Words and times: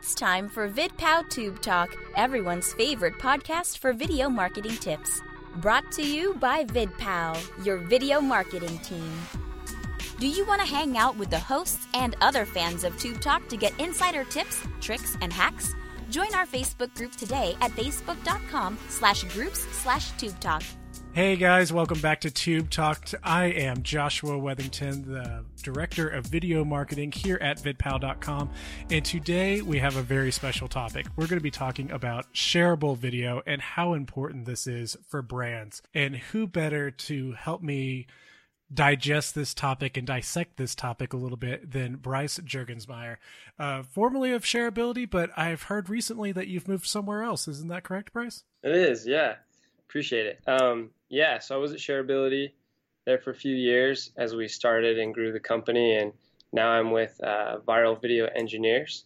It's 0.00 0.14
time 0.14 0.48
for 0.48 0.70
VidPow 0.70 1.28
Tube 1.28 1.60
Talk, 1.60 1.92
everyone's 2.14 2.72
favorite 2.74 3.18
podcast 3.18 3.78
for 3.78 3.92
video 3.92 4.28
marketing 4.28 4.76
tips. 4.76 5.22
Brought 5.56 5.90
to 5.90 6.06
you 6.06 6.34
by 6.34 6.62
VidPow, 6.62 7.66
your 7.66 7.78
video 7.78 8.20
marketing 8.20 8.78
team. 8.78 9.12
Do 10.20 10.28
you 10.28 10.46
want 10.46 10.60
to 10.60 10.68
hang 10.68 10.96
out 10.96 11.16
with 11.16 11.30
the 11.30 11.38
hosts 11.40 11.88
and 11.94 12.14
other 12.20 12.46
fans 12.46 12.84
of 12.84 12.96
Tube 12.96 13.20
Talk 13.20 13.48
to 13.48 13.56
get 13.56 13.78
insider 13.80 14.22
tips, 14.22 14.62
tricks, 14.80 15.16
and 15.20 15.32
hacks? 15.32 15.74
Join 16.10 16.32
our 16.32 16.46
Facebook 16.46 16.94
group 16.94 17.16
today 17.16 17.56
at 17.60 17.72
facebook.com 17.72 18.78
slash 18.88 19.24
groups 19.24 19.66
slash 19.82 20.12
tube 20.12 20.38
talk. 20.38 20.62
Hey 21.14 21.34
guys, 21.34 21.72
welcome 21.72 22.00
back 22.00 22.20
to 22.20 22.30
Tube 22.30 22.70
Talk. 22.70 23.08
I 23.24 23.46
am 23.46 23.82
Joshua 23.82 24.38
Wethington, 24.38 25.04
the 25.04 25.44
Director 25.62 26.08
of 26.08 26.26
Video 26.26 26.64
Marketing 26.64 27.10
here 27.10 27.38
at 27.40 27.58
vidpow.com. 27.58 28.50
And 28.88 29.04
today 29.04 29.60
we 29.60 29.78
have 29.80 29.96
a 29.96 30.02
very 30.02 30.30
special 30.30 30.68
topic. 30.68 31.06
We're 31.16 31.26
going 31.26 31.40
to 31.40 31.42
be 31.42 31.50
talking 31.50 31.90
about 31.90 32.32
shareable 32.34 32.96
video 32.96 33.42
and 33.46 33.60
how 33.60 33.94
important 33.94 34.44
this 34.44 34.68
is 34.68 34.96
for 35.08 35.20
brands. 35.20 35.82
And 35.92 36.14
who 36.16 36.46
better 36.46 36.92
to 36.92 37.32
help 37.32 37.62
me 37.62 38.06
digest 38.72 39.34
this 39.34 39.54
topic 39.54 39.96
and 39.96 40.06
dissect 40.06 40.56
this 40.56 40.74
topic 40.74 41.12
a 41.12 41.16
little 41.16 41.38
bit 41.38 41.72
than 41.72 41.96
Bryce 41.96 42.38
Juergensmeyer, 42.38 43.16
uh, 43.58 43.82
formerly 43.82 44.32
of 44.32 44.44
Shareability, 44.44 45.08
but 45.08 45.30
I've 45.36 45.62
heard 45.62 45.88
recently 45.88 46.32
that 46.32 46.48
you've 46.48 46.68
moved 46.68 46.86
somewhere 46.86 47.22
else. 47.22 47.48
Isn't 47.48 47.68
that 47.68 47.82
correct, 47.82 48.12
Bryce? 48.12 48.44
It 48.62 48.72
is, 48.72 49.06
yeah. 49.06 49.36
Appreciate 49.88 50.26
it. 50.26 50.40
Um, 50.46 50.90
yeah, 51.08 51.38
so 51.38 51.54
I 51.54 51.58
was 51.58 51.72
at 51.72 51.78
Shareability 51.78 52.52
there 53.06 53.18
for 53.18 53.30
a 53.30 53.34
few 53.34 53.54
years 53.54 54.12
as 54.16 54.34
we 54.34 54.48
started 54.48 54.98
and 54.98 55.14
grew 55.14 55.32
the 55.32 55.40
company, 55.40 55.96
and 55.96 56.12
now 56.52 56.70
I'm 56.70 56.90
with 56.90 57.18
uh, 57.22 57.58
Viral 57.66 58.00
Video 58.00 58.26
Engineers, 58.26 59.04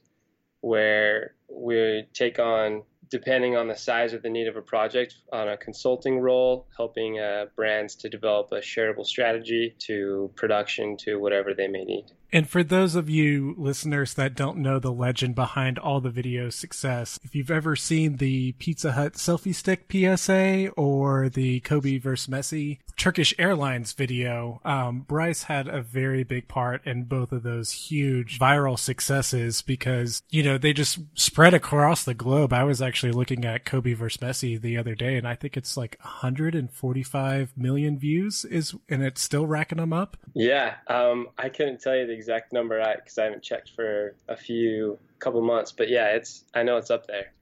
where 0.60 1.34
we 1.48 2.07
take 2.12 2.38
on, 2.38 2.83
depending 3.10 3.57
on 3.57 3.68
the 3.68 3.77
size 3.77 4.12
of 4.12 4.23
the 4.23 4.30
need 4.30 4.49
of 4.49 4.57
a 4.57 4.62
project, 4.62 5.16
on 5.32 5.49
a 5.49 5.57
consulting 5.57 6.18
role, 6.18 6.66
helping 6.77 7.21
uh, 7.21 7.46
brands 7.54 7.95
to 7.96 8.09
develop 8.09 8.51
a 8.52 8.57
shareable 8.57 9.07
strategy 9.07 9.74
to 9.79 10.30
production 10.34 10.96
to 10.96 11.16
whatever 11.16 11.55
they 11.55 11.68
may 11.68 11.84
need. 11.84 12.07
And 12.33 12.49
for 12.49 12.65
those 12.65 12.95
of 12.95 13.11
you 13.11 13.55
listeners 13.59 14.15
that 14.15 14.35
don't 14.35 14.57
know 14.57 14.79
the 14.79 14.93
legend 14.93 15.35
behind 15.35 15.79
all 15.79 16.01
the 16.01 16.09
video 16.09 16.49
success, 16.49 17.19
if 17.23 17.35
you've 17.35 17.51
ever 17.51 17.77
seen 17.77 18.16
the 18.16 18.52
Pizza 18.52 18.93
Hut 18.93 19.15
selfie 19.15 19.55
stick 19.55 19.85
PSA 19.93 20.71
or 20.71 21.29
the 21.29 21.61
Kobe 21.61 21.99
vs. 21.99 22.33
Messi 22.33 22.79
Turkish 22.97 23.35
Airlines 23.39 23.93
video, 23.93 24.63
um, 24.65 25.01
Bryce 25.01 25.43
had 25.43 25.69
a 25.69 25.83
very 25.83 26.24
big 26.24 26.49
part 26.49 26.87
in 26.87 27.05
both 27.05 27.33
of 27.33 27.43
those 27.43 27.73
huge 27.73 28.39
viral 28.39 28.79
successes 28.79 29.61
because, 29.61 30.23
you 30.30 30.43
know, 30.43 30.57
they 30.57 30.73
just 30.73 31.01
spread 31.15 31.52
across 31.52 32.05
the 32.05 32.15
globe. 32.15 32.55
I 32.55 32.65
was 32.65 32.80
actually 32.80 33.13
looking 33.13 33.45
at 33.45 33.67
Kobe 33.67 33.93
vs. 33.93 34.23
Messi 34.23 34.59
the 34.59 34.79
other 34.79 34.95
day 34.95 35.17
and 35.17 35.29
I 35.29 35.35
think 35.35 35.59
it's 35.59 35.77
like 35.77 35.99
145 36.02 37.52
million 37.59 37.99
views 37.99 38.46
is, 38.46 38.74
and 38.89 39.02
it's 39.02 39.21
still 39.21 39.46
racking 39.46 39.79
them 39.79 39.93
up. 39.93 40.17
Yeah. 40.33 40.77
Um, 40.87 41.29
I 41.37 41.51
couldn't 41.51 41.83
tell 41.83 41.95
you 41.95 42.07
the 42.07 42.21
exact 42.23 42.52
number 42.52 42.80
I 42.80 42.95
because 42.95 43.18
I 43.18 43.24
haven't 43.24 43.42
checked 43.42 43.70
for 43.70 44.15
a 44.28 44.37
few 44.37 44.98
couple 45.18 45.42
months, 45.42 45.73
but 45.73 45.88
yeah, 45.88 46.09
it's 46.09 46.45
I 46.54 46.62
know 46.62 46.76
it's 46.76 46.90
up 46.90 47.06
there. 47.06 47.32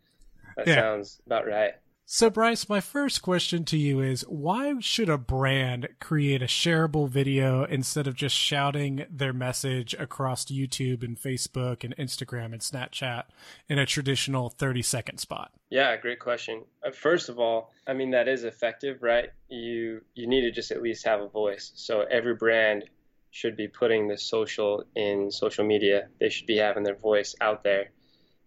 That 0.56 0.66
yeah. 0.66 0.74
sounds 0.76 1.20
about 1.26 1.46
right. 1.46 1.74
So, 2.12 2.28
Bryce, 2.28 2.68
my 2.68 2.80
first 2.80 3.22
question 3.22 3.64
to 3.66 3.76
you 3.76 4.00
is 4.00 4.22
why 4.22 4.74
should 4.80 5.08
a 5.08 5.16
brand 5.16 5.90
create 6.00 6.42
a 6.42 6.46
shareable 6.46 7.08
video 7.08 7.62
instead 7.62 8.08
of 8.08 8.16
just 8.16 8.34
shouting 8.34 9.06
their 9.08 9.32
message 9.32 9.94
across 9.94 10.46
YouTube 10.46 11.04
and 11.04 11.16
Facebook 11.16 11.84
and 11.84 11.96
Instagram 11.96 12.46
and 12.46 12.60
Snapchat 12.60 13.26
in 13.68 13.78
a 13.78 13.86
traditional 13.86 14.50
30 14.50 14.82
second 14.82 15.18
spot? 15.18 15.52
Yeah, 15.70 15.96
great 15.98 16.18
question. 16.18 16.64
Uh, 16.84 16.90
first 16.90 17.28
of 17.28 17.38
all, 17.38 17.70
I 17.86 17.92
mean, 17.92 18.10
that 18.10 18.26
is 18.26 18.42
effective, 18.42 19.04
right? 19.04 19.28
You, 19.48 20.00
you 20.16 20.26
need 20.26 20.40
to 20.40 20.50
just 20.50 20.72
at 20.72 20.82
least 20.82 21.06
have 21.06 21.20
a 21.20 21.28
voice. 21.28 21.70
So, 21.76 22.06
every 22.10 22.34
brand 22.34 22.86
should 23.30 23.56
be 23.56 23.68
putting 23.68 24.08
the 24.08 24.18
social 24.18 24.84
in 24.94 25.30
social 25.30 25.64
media. 25.64 26.08
They 26.18 26.28
should 26.28 26.46
be 26.46 26.56
having 26.56 26.82
their 26.82 26.96
voice 26.96 27.34
out 27.40 27.62
there. 27.62 27.90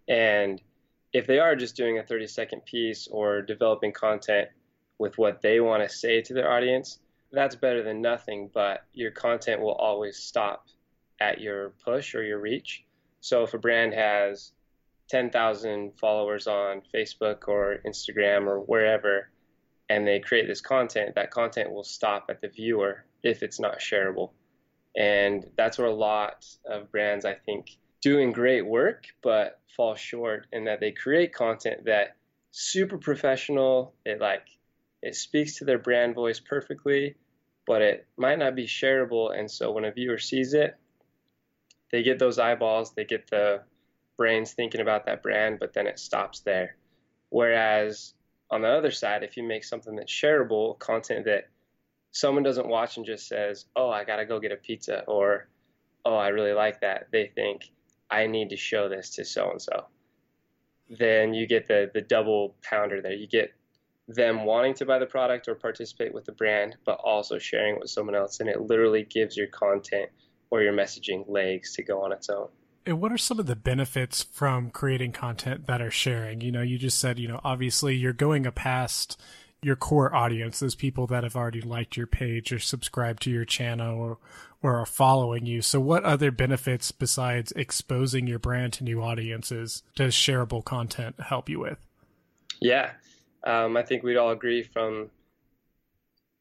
And 0.08 0.60
if 1.12 1.26
they 1.26 1.38
are 1.38 1.56
just 1.56 1.76
doing 1.76 1.98
a 1.98 2.02
30 2.02 2.26
second 2.26 2.64
piece 2.64 3.08
or 3.08 3.40
developing 3.40 3.92
content 3.92 4.48
with 4.98 5.16
what 5.16 5.40
they 5.42 5.60
want 5.60 5.82
to 5.82 5.94
say 5.94 6.20
to 6.22 6.34
their 6.34 6.50
audience, 6.50 6.98
that's 7.32 7.56
better 7.56 7.82
than 7.82 8.00
nothing, 8.00 8.50
but 8.52 8.84
your 8.92 9.10
content 9.10 9.60
will 9.60 9.74
always 9.74 10.18
stop 10.18 10.66
at 11.20 11.40
your 11.40 11.70
push 11.84 12.14
or 12.14 12.22
your 12.22 12.40
reach. 12.40 12.84
So 13.20 13.42
if 13.42 13.54
a 13.54 13.58
brand 13.58 13.94
has 13.94 14.52
10,000 15.08 15.92
followers 15.98 16.46
on 16.46 16.82
Facebook 16.94 17.48
or 17.48 17.78
Instagram 17.86 18.46
or 18.46 18.60
wherever, 18.60 19.30
and 19.88 20.06
they 20.06 20.20
create 20.20 20.46
this 20.46 20.60
content, 20.60 21.14
that 21.14 21.30
content 21.30 21.72
will 21.72 21.84
stop 21.84 22.26
at 22.28 22.40
the 22.40 22.48
viewer 22.48 23.04
if 23.22 23.42
it's 23.42 23.60
not 23.60 23.78
shareable. 23.78 24.30
And 24.96 25.44
that's 25.56 25.78
where 25.78 25.88
a 25.88 25.94
lot 25.94 26.46
of 26.64 26.90
brands, 26.90 27.24
I 27.24 27.34
think, 27.34 27.76
doing 28.00 28.32
great 28.32 28.64
work, 28.64 29.06
but 29.22 29.60
fall 29.76 29.94
short 29.94 30.46
in 30.52 30.64
that 30.64 30.80
they 30.80 30.92
create 30.92 31.34
content 31.34 31.86
that 31.86 32.16
super 32.52 32.98
professional. 32.98 33.94
It 34.04 34.20
like 34.20 34.46
it 35.02 35.16
speaks 35.16 35.56
to 35.56 35.64
their 35.64 35.78
brand 35.78 36.14
voice 36.14 36.40
perfectly, 36.40 37.16
but 37.66 37.82
it 37.82 38.06
might 38.16 38.38
not 38.38 38.54
be 38.54 38.66
shareable. 38.66 39.36
And 39.36 39.50
so 39.50 39.72
when 39.72 39.84
a 39.84 39.90
viewer 39.90 40.18
sees 40.18 40.54
it, 40.54 40.76
they 41.90 42.02
get 42.02 42.18
those 42.18 42.38
eyeballs, 42.38 42.92
they 42.92 43.04
get 43.04 43.28
the 43.30 43.62
brains 44.16 44.52
thinking 44.52 44.80
about 44.80 45.06
that 45.06 45.22
brand, 45.22 45.58
but 45.58 45.72
then 45.74 45.86
it 45.86 45.98
stops 45.98 46.40
there. 46.40 46.76
Whereas 47.30 48.14
on 48.50 48.62
the 48.62 48.68
other 48.68 48.90
side, 48.90 49.22
if 49.22 49.36
you 49.36 49.42
make 49.42 49.64
something 49.64 49.96
that's 49.96 50.12
shareable, 50.12 50.78
content 50.78 51.24
that 51.24 51.48
someone 52.14 52.44
doesn't 52.44 52.68
watch 52.68 52.96
and 52.96 53.04
just 53.04 53.26
says, 53.26 53.66
"Oh, 53.74 53.90
I 53.90 54.04
gotta 54.04 54.24
go 54.24 54.38
get 54.38 54.52
a 54.52 54.56
pizza," 54.56 55.04
or 55.06 55.48
"Oh, 56.04 56.14
I 56.14 56.28
really 56.28 56.52
like 56.52 56.80
that." 56.80 57.08
They 57.10 57.26
think, 57.26 57.70
"I 58.08 58.26
need 58.26 58.50
to 58.50 58.56
show 58.56 58.88
this 58.88 59.10
to 59.16 59.24
so 59.24 59.50
and 59.50 59.60
so." 59.60 59.86
Then 60.88 61.34
you 61.34 61.46
get 61.46 61.66
the 61.66 61.90
the 61.92 62.00
double 62.00 62.54
pounder 62.62 63.02
there. 63.02 63.12
You 63.12 63.26
get 63.26 63.52
them 64.06 64.44
wanting 64.44 64.74
to 64.74 64.86
buy 64.86 64.98
the 64.98 65.06
product 65.06 65.48
or 65.48 65.54
participate 65.54 66.14
with 66.14 66.24
the 66.24 66.32
brand, 66.32 66.76
but 66.84 67.00
also 67.02 67.38
sharing 67.38 67.74
it 67.76 67.80
with 67.80 67.90
someone 67.90 68.14
else, 68.14 68.40
and 68.40 68.48
it 68.48 68.60
literally 68.60 69.02
gives 69.02 69.36
your 69.36 69.48
content 69.48 70.10
or 70.50 70.62
your 70.62 70.72
messaging 70.72 71.28
legs 71.28 71.74
to 71.74 71.82
go 71.82 72.02
on 72.02 72.12
its 72.12 72.28
own. 72.28 72.48
And 72.86 73.00
what 73.00 73.10
are 73.12 73.18
some 73.18 73.40
of 73.40 73.46
the 73.46 73.56
benefits 73.56 74.22
from 74.22 74.70
creating 74.70 75.12
content 75.12 75.66
that 75.66 75.80
are 75.80 75.90
sharing? 75.90 76.42
You 76.42 76.52
know, 76.52 76.60
you 76.60 76.76
just 76.76 76.98
said, 76.98 77.18
you 77.18 77.26
know, 77.26 77.40
obviously 77.42 77.96
you're 77.96 78.12
going 78.12 78.46
a 78.46 78.52
past 78.52 79.18
your 79.64 79.76
core 79.76 80.14
audience, 80.14 80.60
those 80.60 80.74
people 80.74 81.06
that 81.08 81.24
have 81.24 81.36
already 81.36 81.60
liked 81.60 81.96
your 81.96 82.06
page 82.06 82.52
or 82.52 82.58
subscribed 82.58 83.22
to 83.22 83.30
your 83.30 83.44
channel 83.44 83.98
or, 83.98 84.18
or 84.62 84.78
are 84.78 84.86
following 84.86 85.46
you. 85.46 85.62
So 85.62 85.80
what 85.80 86.04
other 86.04 86.30
benefits 86.30 86.92
besides 86.92 87.52
exposing 87.56 88.26
your 88.26 88.38
brand 88.38 88.74
to 88.74 88.84
new 88.84 89.02
audiences 89.02 89.82
does 89.94 90.14
shareable 90.14 90.64
content 90.64 91.16
help 91.20 91.48
you 91.48 91.60
with? 91.60 91.78
Yeah. 92.60 92.92
Um, 93.42 93.76
I 93.76 93.82
think 93.82 94.02
we'd 94.02 94.16
all 94.16 94.30
agree 94.30 94.62
from 94.62 95.10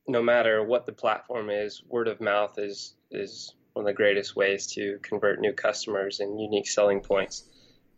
no 0.08 0.22
matter 0.22 0.64
what 0.64 0.86
the 0.86 0.94
platform 0.94 1.50
is, 1.50 1.82
word 1.88 2.08
of 2.08 2.20
mouth 2.20 2.58
is, 2.58 2.94
is 3.12 3.56
one 3.74 3.86
of 3.86 3.88
the 3.88 3.94
greatest 3.94 4.36
ways 4.36 4.68
to 4.68 5.00
convert 5.02 5.40
new 5.40 5.54
customers 5.54 6.20
and 6.20 6.40
unique 6.40 6.68
selling 6.68 7.00
points. 7.00 7.44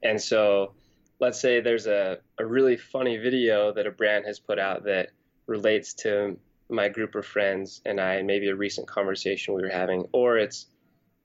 And 0.04 0.22
so 0.22 0.74
let's 1.20 1.40
say 1.40 1.62
there's 1.62 1.88
a, 1.88 2.20
a 2.38 2.46
really 2.46 2.78
funny 2.78 3.18
video 3.18 3.72
that 3.74 3.88
a 3.88 3.92
brand 3.92 4.26
has 4.26 4.40
put 4.40 4.60
out 4.60 4.84
that 4.86 5.10
relates 5.48 5.94
to 5.94 6.38
my 6.70 6.90
group 6.90 7.16
of 7.16 7.26
friends 7.26 7.82
and 7.86 8.02
I, 8.02 8.22
maybe 8.22 8.50
a 8.50 8.56
recent 8.56 8.88
conversation 8.88 9.54
we 9.54 9.62
were 9.62 9.70
having, 9.70 10.06
or 10.12 10.38
it's 10.38 10.68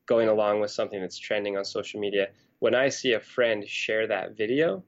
going 0.06 0.28
along 0.28 0.60
with 0.60 0.70
something 0.70 1.00
that's 1.00 1.18
trending 1.18 1.56
on 1.56 1.64
social 1.64 2.00
media. 2.00 2.28
When 2.58 2.74
I 2.74 2.88
see 2.88 3.14
a 3.14 3.20
friend 3.20 3.66
share 3.66 4.06
that 4.08 4.36
video, 4.36 4.84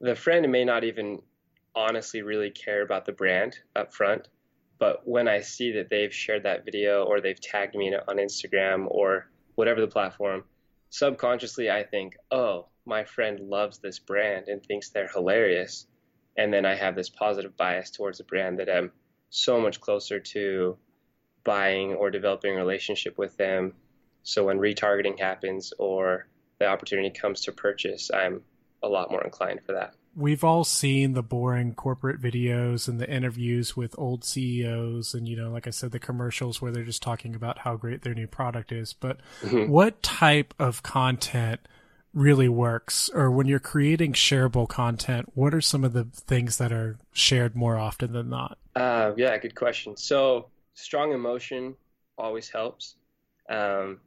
the 0.00 0.16
friend 0.16 0.50
may 0.50 0.64
not 0.64 0.84
even 0.84 1.22
honestly 1.74 2.22
really 2.22 2.50
care 2.50 2.82
about 2.82 3.04
the 3.04 3.12
brand 3.12 3.58
up 3.76 3.94
front. 3.94 4.28
But 4.78 5.06
when 5.06 5.28
I 5.28 5.40
see 5.40 5.72
that 5.72 5.88
they've 5.88 6.12
shared 6.12 6.42
that 6.42 6.64
video 6.64 7.04
or 7.04 7.20
they've 7.20 7.40
tagged 7.40 7.74
me 7.74 7.94
on 7.94 8.16
Instagram 8.16 8.86
or 8.88 9.30
whatever 9.54 9.80
the 9.80 9.86
platform, 9.86 10.44
subconsciously 10.96 11.70
I 11.70 11.82
think, 11.82 12.16
oh, 12.30 12.68
my 12.86 13.04
friend 13.04 13.38
loves 13.38 13.78
this 13.78 13.98
brand 13.98 14.48
and 14.48 14.64
thinks 14.64 14.88
they're 14.88 15.08
hilarious. 15.08 15.86
And 16.38 16.50
then 16.52 16.64
I 16.64 16.74
have 16.74 16.94
this 16.94 17.10
positive 17.10 17.54
bias 17.54 17.90
towards 17.90 18.20
a 18.20 18.24
brand 18.24 18.60
that 18.60 18.70
I'm 18.70 18.92
so 19.28 19.60
much 19.60 19.78
closer 19.78 20.20
to 20.20 20.78
buying 21.44 21.94
or 21.94 22.10
developing 22.10 22.54
a 22.54 22.56
relationship 22.56 23.18
with 23.18 23.36
them. 23.36 23.74
So 24.22 24.44
when 24.44 24.58
retargeting 24.58 25.20
happens 25.20 25.74
or 25.78 26.28
the 26.58 26.66
opportunity 26.66 27.10
comes 27.10 27.42
to 27.42 27.52
purchase, 27.52 28.10
I'm 28.10 28.40
a 28.82 28.88
lot 28.88 29.10
more 29.10 29.22
inclined 29.22 29.60
for 29.66 29.72
that. 29.72 29.94
We've 30.16 30.42
all 30.42 30.64
seen 30.64 31.12
the 31.12 31.22
boring 31.22 31.74
corporate 31.74 32.20
videos 32.20 32.88
and 32.88 32.98
the 32.98 33.08
interviews 33.08 33.76
with 33.76 33.94
old 33.98 34.24
CEOs 34.24 35.12
and 35.12 35.28
you 35.28 35.36
know 35.36 35.50
like 35.50 35.66
I 35.66 35.70
said 35.70 35.90
the 35.90 35.98
commercials 35.98 36.62
where 36.62 36.72
they're 36.72 36.84
just 36.84 37.02
talking 37.02 37.34
about 37.34 37.58
how 37.58 37.76
great 37.76 38.02
their 38.02 38.14
new 38.14 38.26
product 38.26 38.72
is. 38.72 38.92
But 38.94 39.18
mm-hmm. 39.42 39.70
what 39.70 40.02
type 40.02 40.54
of 40.58 40.82
content 40.82 41.60
really 42.14 42.48
works? 42.48 43.10
Or 43.12 43.30
when 43.30 43.46
you're 43.46 43.58
creating 43.58 44.14
shareable 44.14 44.68
content 44.68 45.30
what 45.34 45.54
are 45.54 45.60
some 45.60 45.84
of 45.84 45.92
the 45.92 46.04
things 46.04 46.56
that 46.56 46.72
are 46.72 46.98
shared 47.12 47.54
more 47.54 47.76
often 47.76 48.12
than 48.12 48.30
not? 48.30 48.58
Uh, 48.74 49.12
yeah 49.16 49.36
good 49.36 49.54
question. 49.54 49.96
So 49.96 50.48
strong 50.74 51.12
emotion 51.12 51.76
always 52.16 52.48
helps. 52.48 52.96
Um, 53.50 54.00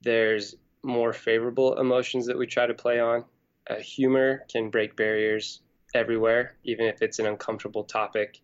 there's 0.00 0.54
more 0.84 1.12
favorable 1.12 1.78
emotions 1.80 2.26
that 2.26 2.38
we 2.38 2.46
try 2.46 2.66
to 2.66 2.74
play 2.74 3.00
on 3.00 3.24
uh, 3.68 3.76
humor 3.76 4.44
can 4.50 4.70
break 4.70 4.96
barriers 4.96 5.60
everywhere 5.94 6.56
even 6.64 6.86
if 6.86 7.02
it's 7.02 7.18
an 7.18 7.26
uncomfortable 7.26 7.84
topic. 7.84 8.40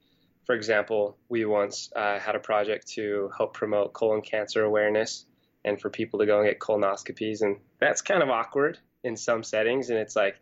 For 0.47 0.55
example 0.55 1.17
we 1.29 1.45
once 1.45 1.91
uh, 1.95 2.19
had 2.19 2.37
a 2.37 2.41
project 2.41 2.89
to 2.95 3.31
help 3.37 3.55
promote 3.55 3.93
colon 3.93 4.23
cancer 4.23 4.65
awareness 4.65 5.27
and 5.65 5.81
for 5.81 5.91
people 5.91 6.21
to 6.21 6.27
go 6.27 6.41
and 6.41 6.49
get 6.49 6.59
colonoscopies 6.59 7.43
and 7.43 7.57
that's 7.79 8.03
kind 8.03 8.23
of 8.23 8.31
awkward 8.31 8.79
in 9.05 9.17
some 9.17 9.43
settings 9.43 9.91
and 9.91 9.99
it's 9.99 10.17
like 10.17 10.37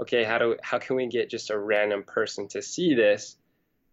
okay 0.00 0.24
how 0.24 0.38
do 0.38 0.56
how 0.62 0.78
can 0.78 0.96
we 0.96 1.06
get 1.06 1.30
just 1.30 1.50
a 1.50 1.58
random 1.58 2.02
person 2.02 2.48
to 2.48 2.62
see 2.62 2.94
this 2.94 3.36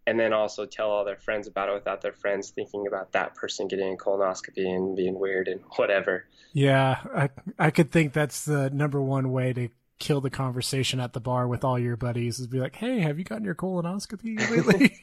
and 0.06 0.20
then 0.20 0.32
also 0.32 0.66
tell 0.66 0.90
all 0.90 1.04
their 1.04 1.16
friends 1.16 1.48
about 1.48 1.68
it 1.68 1.74
without 1.74 2.00
their 2.00 2.12
friends 2.12 2.50
thinking 2.50 2.86
about 2.86 3.12
that 3.12 3.34
person 3.34 3.66
getting 3.66 3.94
a 3.94 3.96
colonoscopy 3.96 4.64
and 4.64 4.94
being 4.96 5.18
weird 5.18 5.48
and 5.48 5.60
whatever? 5.76 6.24
Yeah 6.52 7.00
i 7.14 7.28
i 7.58 7.70
could 7.70 7.90
think 7.90 8.12
that's 8.12 8.44
the 8.44 8.70
number 8.70 9.00
one 9.02 9.32
way 9.32 9.52
to 9.52 9.68
kill 9.98 10.20
the 10.20 10.30
conversation 10.30 11.00
at 11.00 11.12
the 11.12 11.20
bar 11.20 11.48
with 11.48 11.64
all 11.64 11.78
your 11.78 11.96
buddies 11.96 12.38
is 12.38 12.46
be 12.46 12.60
like 12.60 12.76
hey 12.76 13.00
have 13.00 13.18
you 13.18 13.24
gotten 13.24 13.44
your 13.44 13.54
colonoscopy 13.54 14.38
lately 14.50 14.96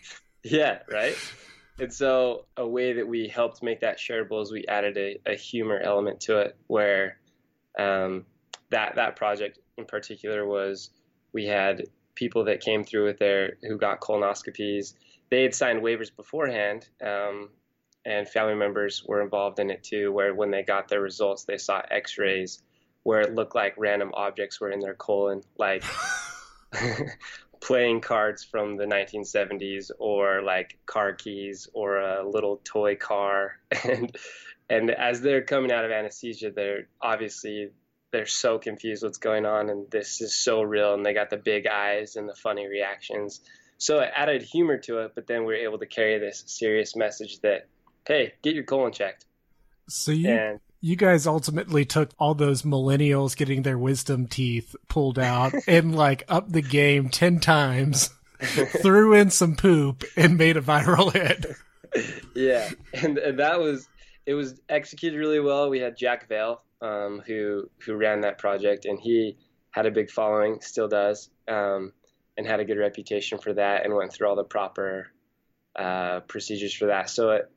yeah 0.43 0.79
right 0.91 1.15
and 1.79 1.91
so 1.91 2.45
a 2.57 2.67
way 2.67 2.93
that 2.93 3.07
we 3.07 3.27
helped 3.27 3.63
make 3.63 3.81
that 3.81 3.97
shareable 3.97 4.41
is 4.41 4.51
we 4.51 4.65
added 4.67 4.97
a, 4.97 5.19
a 5.25 5.35
humor 5.35 5.79
element 5.79 6.21
to 6.21 6.37
it 6.37 6.55
where 6.67 7.17
um, 7.79 8.25
that 8.69 8.95
that 8.95 9.15
project 9.15 9.59
in 9.77 9.85
particular 9.85 10.45
was 10.45 10.91
we 11.33 11.45
had 11.45 11.83
people 12.15 12.45
that 12.45 12.61
came 12.61 12.83
through 12.83 13.05
with 13.05 13.19
their 13.19 13.57
who 13.63 13.77
got 13.77 14.01
colonoscopies. 14.01 14.93
They 15.29 15.43
had 15.43 15.55
signed 15.55 15.81
waivers 15.81 16.15
beforehand, 16.15 16.87
um, 17.03 17.49
and 18.05 18.27
family 18.27 18.55
members 18.55 19.03
were 19.07 19.21
involved 19.21 19.59
in 19.59 19.71
it 19.71 19.83
too. 19.83 20.11
Where 20.11 20.33
when 20.33 20.51
they 20.51 20.63
got 20.63 20.87
their 20.87 21.01
results, 21.01 21.45
they 21.45 21.57
saw 21.57 21.81
X-rays 21.89 22.61
where 23.03 23.21
it 23.21 23.35
looked 23.35 23.55
like 23.55 23.73
random 23.77 24.11
objects 24.13 24.59
were 24.59 24.71
in 24.71 24.79
their 24.79 24.95
colon, 24.95 25.41
like 25.57 25.83
playing 27.61 28.01
cards 28.01 28.43
from 28.43 28.75
the 28.75 28.85
1970s 28.85 29.89
or 29.97 30.41
like 30.41 30.77
car 30.85 31.13
keys 31.13 31.69
or 31.73 31.97
a 31.97 32.27
little 32.27 32.61
toy 32.63 32.95
car. 32.95 33.59
And 33.83 34.15
and 34.69 34.91
as 34.91 35.19
they're 35.19 35.43
coming 35.43 35.71
out 35.71 35.83
of 35.83 35.91
anesthesia 35.91 36.49
they're 36.49 36.87
obviously 37.01 37.71
they're 38.11 38.25
so 38.25 38.57
confused 38.57 39.03
what's 39.03 39.17
going 39.17 39.45
on 39.45 39.69
and 39.69 39.91
this 39.91 40.21
is 40.21 40.33
so 40.35 40.61
real 40.61 40.93
and 40.93 41.05
they 41.05 41.13
got 41.13 41.29
the 41.29 41.37
big 41.37 41.67
eyes 41.67 42.15
and 42.15 42.29
the 42.29 42.35
funny 42.35 42.65
reactions. 42.67 43.41
So 43.77 43.99
it 43.99 44.11
added 44.15 44.41
humor 44.41 44.77
to 44.79 44.99
it 44.99 45.11
but 45.15 45.27
then 45.27 45.39
we 45.39 45.53
were 45.53 45.55
able 45.67 45.79
to 45.79 45.85
carry 45.85 46.17
this 46.19 46.43
serious 46.47 46.95
message 46.95 47.39
that 47.41 47.67
hey 48.07 48.33
get 48.41 48.55
your 48.55 48.63
colon 48.63 48.93
checked. 48.93 49.25
So 49.89 50.11
you 50.11 50.29
and 50.29 50.59
you 50.83 50.97
guys 50.97 51.25
ultimately 51.25 51.85
took 51.85 52.09
all 52.19 52.35
those 52.35 52.63
millennials 52.63 53.37
getting 53.37 53.61
their 53.61 53.77
wisdom 53.77 54.27
teeth 54.27 54.75
pulled 54.89 55.17
out 55.17 55.53
and 55.67 55.95
like 55.95 56.25
up 56.27 56.51
the 56.51 56.61
game 56.61 57.07
10 57.07 57.39
times, 57.39 58.09
threw 58.41 59.13
in 59.13 59.29
some 59.29 59.55
poop 59.55 60.03
and 60.17 60.37
made 60.37 60.57
a 60.57 60.61
viral 60.61 61.13
hit. 61.13 61.45
Yeah. 62.35 62.69
And, 62.93 63.17
and 63.17 63.39
that 63.39 63.61
was, 63.61 63.87
it 64.25 64.33
was 64.33 64.59
executed 64.67 65.17
really 65.17 65.39
well. 65.39 65.69
We 65.69 65.79
had 65.79 65.95
Jack 65.95 66.27
Vale, 66.27 66.61
um, 66.81 67.23
who, 67.25 67.69
who 67.85 67.95
ran 67.95 68.19
that 68.21 68.37
project 68.37 68.83
and 68.83 68.99
he 68.99 69.37
had 69.71 69.85
a 69.85 69.91
big 69.91 70.11
following, 70.11 70.59
still 70.59 70.89
does, 70.89 71.29
um, 71.47 71.93
and 72.35 72.45
had 72.45 72.59
a 72.59 72.65
good 72.65 72.77
reputation 72.77 73.37
for 73.37 73.53
that 73.53 73.85
and 73.85 73.95
went 73.95 74.11
through 74.11 74.27
all 74.27 74.35
the 74.35 74.43
proper, 74.43 75.07
uh, 75.77 76.19
procedures 76.27 76.73
for 76.73 76.87
that. 76.87 77.09
So 77.09 77.29
it, 77.29 77.49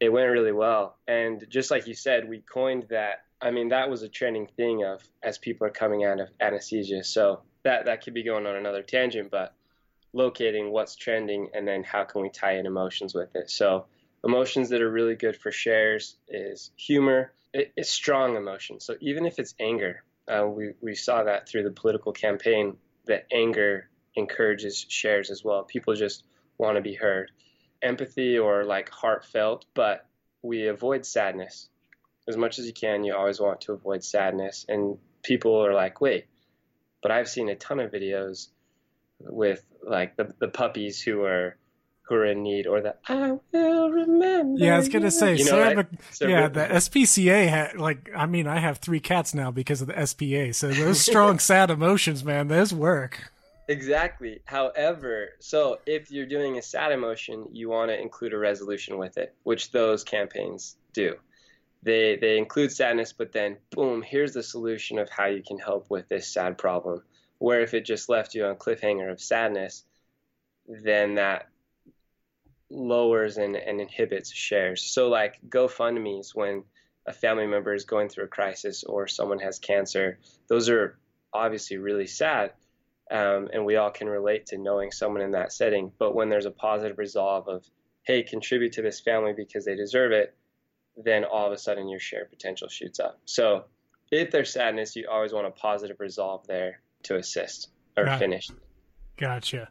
it 0.00 0.10
went 0.10 0.30
really 0.30 0.52
well. 0.52 0.96
And 1.06 1.44
just 1.48 1.70
like 1.70 1.86
you 1.86 1.94
said, 1.94 2.28
we 2.28 2.40
coined 2.40 2.86
that. 2.90 3.24
I 3.40 3.50
mean, 3.50 3.68
that 3.68 3.90
was 3.90 4.02
a 4.02 4.08
trending 4.08 4.46
thing 4.46 4.84
of 4.84 5.02
as 5.22 5.38
people 5.38 5.66
are 5.66 5.70
coming 5.70 6.04
out 6.04 6.20
of 6.20 6.28
anesthesia. 6.40 7.04
So 7.04 7.40
that 7.62 7.86
that 7.86 8.04
could 8.04 8.14
be 8.14 8.22
going 8.22 8.46
on 8.46 8.56
another 8.56 8.82
tangent, 8.82 9.30
but 9.30 9.54
locating 10.12 10.70
what's 10.70 10.96
trending 10.96 11.48
and 11.54 11.66
then 11.66 11.82
how 11.82 12.04
can 12.04 12.22
we 12.22 12.30
tie 12.30 12.56
in 12.56 12.66
emotions 12.66 13.14
with 13.14 13.34
it. 13.34 13.50
So 13.50 13.86
emotions 14.22 14.70
that 14.70 14.80
are 14.80 14.90
really 14.90 15.16
good 15.16 15.36
for 15.36 15.50
shares 15.50 16.16
is 16.28 16.70
humor. 16.76 17.32
It, 17.52 17.72
it's 17.76 17.90
strong 17.90 18.36
emotion. 18.36 18.80
So 18.80 18.96
even 19.00 19.26
if 19.26 19.38
it's 19.38 19.54
anger, 19.60 20.04
uh, 20.28 20.46
we 20.46 20.72
we 20.80 20.94
saw 20.94 21.24
that 21.24 21.48
through 21.48 21.64
the 21.64 21.70
political 21.70 22.12
campaign 22.12 22.76
that 23.06 23.26
anger 23.32 23.88
encourages 24.16 24.86
shares 24.88 25.30
as 25.30 25.44
well. 25.44 25.64
People 25.64 25.94
just 25.94 26.24
want 26.56 26.76
to 26.76 26.82
be 26.82 26.94
heard 26.94 27.30
empathy 27.84 28.38
or 28.38 28.64
like 28.64 28.88
heartfelt, 28.88 29.66
but 29.74 30.06
we 30.42 30.66
avoid 30.66 31.06
sadness 31.06 31.68
as 32.26 32.36
much 32.36 32.58
as 32.58 32.66
you 32.66 32.72
can. 32.72 33.04
You 33.04 33.14
always 33.14 33.40
want 33.40 33.60
to 33.62 33.72
avoid 33.72 34.02
sadness. 34.02 34.64
And 34.68 34.98
people 35.22 35.64
are 35.64 35.74
like, 35.74 36.00
wait, 36.00 36.26
but 37.02 37.10
I've 37.10 37.28
seen 37.28 37.48
a 37.48 37.54
ton 37.54 37.80
of 37.80 37.92
videos 37.92 38.48
with 39.20 39.62
like 39.82 40.16
the, 40.16 40.32
the 40.38 40.48
puppies 40.48 41.00
who 41.00 41.22
are 41.22 41.56
who 42.02 42.16
are 42.16 42.26
in 42.26 42.42
need 42.42 42.66
or 42.66 42.82
the 42.82 42.94
I 43.08 43.32
will 43.52 43.90
remember. 43.90 44.62
Yeah, 44.62 44.74
I 44.74 44.78
was 44.78 44.88
gonna 44.88 45.10
say, 45.10 45.36
you 45.36 45.44
know, 45.46 45.84
so 46.10 46.28
yeah, 46.28 46.48
the 46.48 46.60
SPCA 46.60 47.48
had 47.48 47.76
like 47.78 48.10
I 48.14 48.26
mean, 48.26 48.46
I 48.46 48.58
have 48.58 48.78
three 48.78 49.00
cats 49.00 49.34
now 49.34 49.50
because 49.50 49.80
of 49.80 49.88
the 49.88 50.06
SPA. 50.06 50.52
So 50.52 50.68
those 50.68 51.00
strong 51.00 51.38
sad 51.50 51.70
emotions, 51.70 52.22
man, 52.24 52.48
those 52.48 52.74
work. 52.74 53.32
Exactly. 53.68 54.40
However, 54.44 55.30
so 55.40 55.78
if 55.86 56.10
you're 56.10 56.26
doing 56.26 56.58
a 56.58 56.62
sad 56.62 56.92
emotion, 56.92 57.46
you 57.52 57.70
want 57.70 57.90
to 57.90 58.00
include 58.00 58.34
a 58.34 58.38
resolution 58.38 58.98
with 58.98 59.16
it, 59.16 59.34
which 59.42 59.70
those 59.70 60.04
campaigns 60.04 60.76
do. 60.92 61.16
They 61.82 62.16
they 62.16 62.36
include 62.38 62.72
sadness, 62.72 63.12
but 63.12 63.32
then 63.32 63.58
boom, 63.70 64.02
here's 64.02 64.34
the 64.34 64.42
solution 64.42 64.98
of 64.98 65.08
how 65.08 65.26
you 65.26 65.42
can 65.42 65.58
help 65.58 65.90
with 65.90 66.08
this 66.08 66.28
sad 66.28 66.58
problem. 66.58 67.02
Where 67.38 67.60
if 67.62 67.74
it 67.74 67.84
just 67.84 68.08
left 68.08 68.34
you 68.34 68.44
on 68.46 68.56
cliffhanger 68.56 69.10
of 69.10 69.20
sadness, 69.20 69.84
then 70.66 71.14
that 71.14 71.48
lowers 72.70 73.36
and, 73.38 73.56
and 73.56 73.80
inhibits 73.80 74.32
shares. 74.32 74.82
So 74.82 75.08
like 75.08 75.40
GoFundMe's 75.48 76.34
when 76.34 76.64
a 77.06 77.12
family 77.12 77.46
member 77.46 77.74
is 77.74 77.84
going 77.84 78.08
through 78.08 78.24
a 78.24 78.28
crisis 78.28 78.84
or 78.84 79.06
someone 79.06 79.38
has 79.40 79.58
cancer, 79.58 80.18
those 80.48 80.68
are 80.68 80.98
obviously 81.32 81.76
really 81.76 82.06
sad 82.06 82.52
um, 83.10 83.48
and 83.52 83.64
we 83.64 83.76
all 83.76 83.90
can 83.90 84.08
relate 84.08 84.46
to 84.46 84.58
knowing 84.58 84.90
someone 84.90 85.22
in 85.22 85.32
that 85.32 85.52
setting. 85.52 85.92
But 85.98 86.14
when 86.14 86.28
there's 86.28 86.46
a 86.46 86.50
positive 86.50 86.98
resolve 86.98 87.48
of, 87.48 87.64
hey, 88.02 88.22
contribute 88.22 88.72
to 88.72 88.82
this 88.82 89.00
family 89.00 89.32
because 89.36 89.64
they 89.64 89.76
deserve 89.76 90.12
it, 90.12 90.34
then 90.96 91.24
all 91.24 91.46
of 91.46 91.52
a 91.52 91.58
sudden 91.58 91.88
your 91.88 92.00
share 92.00 92.24
potential 92.26 92.68
shoots 92.68 93.00
up. 93.00 93.18
So 93.24 93.64
if 94.10 94.30
there's 94.30 94.52
sadness, 94.52 94.96
you 94.96 95.08
always 95.10 95.32
want 95.32 95.46
a 95.46 95.50
positive 95.50 95.98
resolve 96.00 96.46
there 96.46 96.80
to 97.04 97.16
assist 97.16 97.68
or 97.96 98.04
Got 98.04 98.18
finish. 98.18 98.48
Gotcha. 99.16 99.68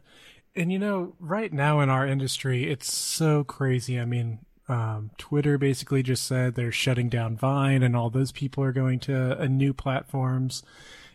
And 0.56 0.70
you 0.70 0.78
know, 0.78 1.14
right 1.18 1.52
now 1.52 1.80
in 1.80 1.90
our 1.90 2.06
industry, 2.06 2.70
it's 2.70 2.92
so 2.92 3.42
crazy. 3.42 3.98
I 3.98 4.04
mean, 4.04 4.40
um, 4.68 5.10
Twitter 5.18 5.58
basically 5.58 6.02
just 6.02 6.26
said 6.26 6.54
they're 6.54 6.72
shutting 6.72 7.08
down 7.08 7.36
Vine, 7.36 7.82
and 7.82 7.96
all 7.96 8.08
those 8.08 8.32
people 8.32 8.62
are 8.64 8.72
going 8.72 8.98
to 9.00 9.40
uh, 9.40 9.46
new 9.46 9.74
platforms 9.74 10.62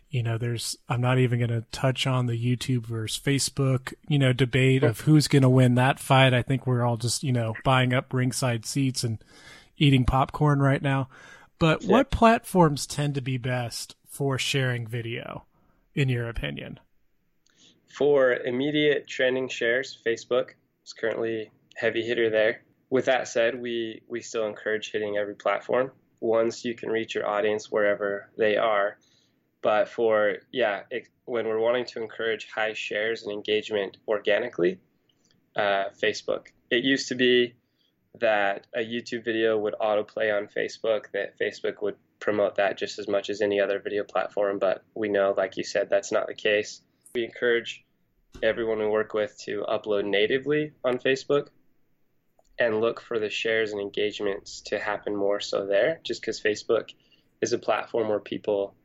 you 0.10 0.24
know, 0.24 0.38
there's, 0.38 0.76
I'm 0.88 1.02
not 1.02 1.20
even 1.20 1.40
going 1.40 1.52
to 1.52 1.66
touch 1.72 2.08
on 2.08 2.26
the 2.26 2.34
YouTube 2.34 2.86
versus 2.86 3.22
Facebook, 3.24 3.94
you 4.08 4.18
know, 4.18 4.34
debate 4.34 4.84
of 4.84 5.02
who's 5.02 5.28
going 5.28 5.44
to 5.44 5.50
win 5.50 5.76
that 5.76 6.00
fight. 6.00 6.34
I 6.34 6.42
think 6.42 6.66
we're 6.66 6.84
all 6.84 6.98
just, 6.98 7.24
you 7.24 7.32
know, 7.32 7.54
buying 7.64 7.94
up 7.94 8.12
ringside 8.12 8.66
seats 8.66 9.04
and 9.04 9.24
eating 9.78 10.06
popcorn 10.06 10.60
right 10.60 10.82
now. 10.82 11.10
But 11.60 11.84
yeah. 11.84 11.92
what 11.92 12.12
platforms 12.12 12.88
tend 12.88 13.16
to 13.16 13.22
be 13.22 13.38
best 13.38 13.96
for 14.08 14.40
sharing 14.40 14.88
video, 14.88 15.46
in 15.94 16.10
your 16.10 16.28
opinion? 16.28 16.80
For 17.88 18.34
immediate 18.34 19.08
trending 19.08 19.48
shares, 19.48 20.00
Facebook 20.06 20.52
is 20.86 20.94
currently 20.94 21.52
heavy 21.76 22.02
hitter 22.02 22.30
there. 22.32 22.62
With 22.90 23.06
that 23.06 23.28
said, 23.28 23.62
we, 23.62 24.02
we 24.08 24.22
still 24.22 24.48
encourage 24.48 24.92
hitting 24.92 25.18
every 25.18 25.36
platform. 25.36 25.92
Once 26.20 26.66
you 26.66 26.74
can 26.74 26.90
reach 26.90 27.14
your 27.14 27.28
audience 27.28 27.72
wherever 27.72 28.30
they 28.38 28.58
are, 28.58 28.98
but 29.62 29.90
for, 29.90 30.38
yeah, 30.52 30.84
it, 30.90 31.08
when 31.26 31.48
we're 31.48 31.60
wanting 31.60 31.86
to 31.86 32.02
encourage 32.02 32.48
high 32.54 32.74
shares 32.74 33.24
and 33.24 33.32
engagement 33.32 33.98
organically, 34.08 34.80
uh, 35.56 35.90
Facebook. 36.02 36.48
It 36.70 36.84
used 36.84 37.08
to 37.10 37.16
be 37.16 37.54
that 38.20 38.68
a 38.76 38.80
YouTube 38.80 39.24
video 39.26 39.58
would 39.58 39.76
autoplay 39.80 40.36
on 40.36 40.48
Facebook, 40.48 41.12
that 41.14 41.38
Facebook 41.40 41.82
would 41.82 41.96
promote 42.20 42.56
that 42.56 42.78
just 42.78 43.00
as 43.00 43.08
much 43.08 43.30
as 43.30 43.42
any 43.42 43.60
other 43.60 43.80
video 43.80 44.04
platform. 44.04 44.60
But 44.60 44.84
we 44.96 45.10
know, 45.10 45.34
like 45.36 45.58
you 45.58 45.64
said, 45.64 45.90
that's 45.90 46.12
not 46.12 46.28
the 46.28 46.34
case. 46.34 46.82
We 47.14 47.24
encourage 47.24 47.84
everyone 48.44 48.80
we 48.80 48.88
work 48.88 49.14
with 49.14 49.38
to 49.46 49.66
upload 49.68 50.06
natively 50.06 50.72
on 50.84 51.00
Facebook 51.00 51.48
and 52.60 52.82
look 52.82 53.00
for 53.00 53.20
the 53.20 53.30
shares 53.30 53.72
and 53.72 53.82
engagements 53.82 54.62
to 54.62 54.80
happen 54.80 55.16
more 55.16 55.40
so 55.40 55.66
there, 55.66 56.00
just 56.04 56.22
because 56.22 56.42
Facebook 56.42 56.90
is 57.42 57.54
a 57.54 57.58
platform 57.58 58.10
where 58.10 58.20
people 58.20 58.76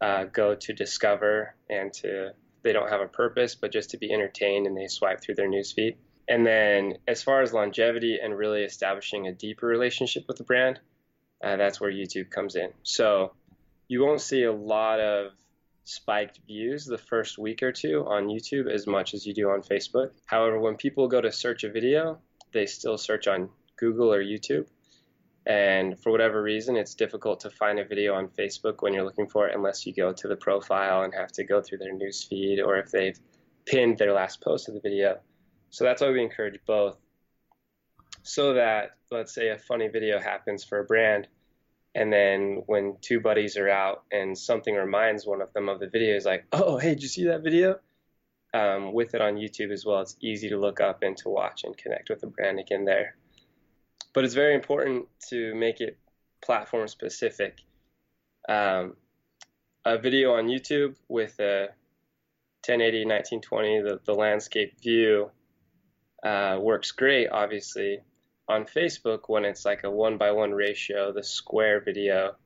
uh, 0.00 0.24
go 0.24 0.54
to 0.54 0.72
discover 0.72 1.54
and 1.68 1.92
to 1.92 2.32
they 2.62 2.72
don't 2.72 2.90
have 2.90 3.00
a 3.00 3.08
purpose, 3.08 3.54
but 3.54 3.72
just 3.72 3.90
to 3.90 3.98
be 3.98 4.12
entertained 4.12 4.66
and 4.66 4.76
they 4.76 4.86
swipe 4.86 5.20
through 5.22 5.34
their 5.34 5.48
newsfeed. 5.48 5.96
And 6.28 6.46
then 6.46 6.98
as 7.08 7.22
far 7.22 7.42
as 7.42 7.52
longevity 7.52 8.18
and 8.22 8.36
really 8.36 8.62
establishing 8.62 9.26
a 9.26 9.32
deeper 9.32 9.66
relationship 9.66 10.24
with 10.28 10.36
the 10.36 10.44
brand, 10.44 10.78
uh, 11.42 11.56
that's 11.56 11.80
where 11.80 11.90
YouTube 11.90 12.30
comes 12.30 12.54
in. 12.56 12.70
So 12.82 13.32
you 13.88 14.04
won't 14.04 14.20
see 14.20 14.44
a 14.44 14.52
lot 14.52 15.00
of 15.00 15.32
spiked 15.84 16.38
views 16.46 16.84
the 16.84 16.98
first 16.98 17.38
week 17.38 17.62
or 17.62 17.72
two 17.72 18.04
on 18.06 18.26
YouTube 18.26 18.70
as 18.70 18.86
much 18.86 19.14
as 19.14 19.26
you 19.26 19.34
do 19.34 19.48
on 19.50 19.62
Facebook. 19.62 20.10
However, 20.26 20.60
when 20.60 20.76
people 20.76 21.08
go 21.08 21.20
to 21.20 21.32
search 21.32 21.64
a 21.64 21.70
video, 21.70 22.18
they 22.52 22.66
still 22.66 22.98
search 22.98 23.26
on 23.26 23.48
Google 23.76 24.12
or 24.12 24.22
YouTube. 24.22 24.66
And 25.50 25.98
for 25.98 26.12
whatever 26.12 26.40
reason, 26.40 26.76
it's 26.76 26.94
difficult 26.94 27.40
to 27.40 27.50
find 27.50 27.80
a 27.80 27.84
video 27.84 28.14
on 28.14 28.28
Facebook 28.28 28.82
when 28.82 28.92
you're 28.92 29.02
looking 29.02 29.26
for 29.26 29.48
it 29.48 29.54
unless 29.56 29.84
you 29.84 29.92
go 29.92 30.12
to 30.12 30.28
the 30.28 30.36
profile 30.36 31.02
and 31.02 31.12
have 31.12 31.32
to 31.32 31.42
go 31.42 31.60
through 31.60 31.78
their 31.78 31.92
news 31.92 32.22
feed 32.22 32.60
or 32.60 32.76
if 32.76 32.92
they've 32.92 33.18
pinned 33.66 33.98
their 33.98 34.12
last 34.12 34.40
post 34.40 34.68
of 34.68 34.74
the 34.74 34.80
video. 34.80 35.18
So 35.70 35.82
that's 35.82 36.02
why 36.02 36.10
we 36.10 36.22
encourage 36.22 36.60
both. 36.68 36.96
So 38.22 38.54
that, 38.54 38.92
let's 39.10 39.34
say, 39.34 39.48
a 39.48 39.58
funny 39.58 39.88
video 39.88 40.20
happens 40.20 40.62
for 40.62 40.78
a 40.78 40.84
brand, 40.84 41.26
and 41.96 42.12
then 42.12 42.62
when 42.66 42.98
two 43.00 43.18
buddies 43.18 43.56
are 43.56 43.68
out 43.68 44.04
and 44.12 44.38
something 44.38 44.76
reminds 44.76 45.26
one 45.26 45.42
of 45.42 45.52
them 45.52 45.68
of 45.68 45.80
the 45.80 45.88
video, 45.88 46.14
is 46.14 46.26
like, 46.26 46.46
oh, 46.52 46.78
hey, 46.78 46.90
did 46.90 47.02
you 47.02 47.08
see 47.08 47.24
that 47.24 47.42
video? 47.42 47.80
Um, 48.54 48.92
with 48.92 49.16
it 49.16 49.20
on 49.20 49.34
YouTube 49.34 49.72
as 49.72 49.84
well, 49.84 50.00
it's 50.00 50.16
easy 50.20 50.50
to 50.50 50.60
look 50.60 50.80
up 50.80 51.02
and 51.02 51.16
to 51.16 51.28
watch 51.28 51.64
and 51.64 51.76
connect 51.76 52.08
with 52.08 52.20
the 52.20 52.28
brand 52.28 52.60
again 52.60 52.84
there 52.84 53.16
but 54.12 54.24
it's 54.24 54.34
very 54.34 54.54
important 54.54 55.06
to 55.28 55.54
make 55.54 55.80
it 55.80 55.98
platform 56.42 56.88
specific. 56.88 57.58
Um, 58.48 58.96
a 59.84 59.98
video 59.98 60.34
on 60.34 60.46
YouTube 60.46 60.96
with 61.08 61.38
a 61.40 61.68
1080 62.66 63.06
1920 63.06 63.80
the, 63.80 64.00
the 64.04 64.12
landscape 64.12 64.78
view 64.82 65.30
uh, 66.22 66.58
works 66.60 66.92
great 66.92 67.28
obviously 67.28 68.00
on 68.48 68.64
facebook 68.64 69.20
when 69.28 69.46
it's 69.46 69.64
like 69.64 69.84
a 69.84 69.90
one 69.90 70.18
by 70.18 70.30
one 70.30 70.52
ratio 70.52 71.10
the 71.10 71.22
square 71.22 71.80
video 71.80 72.36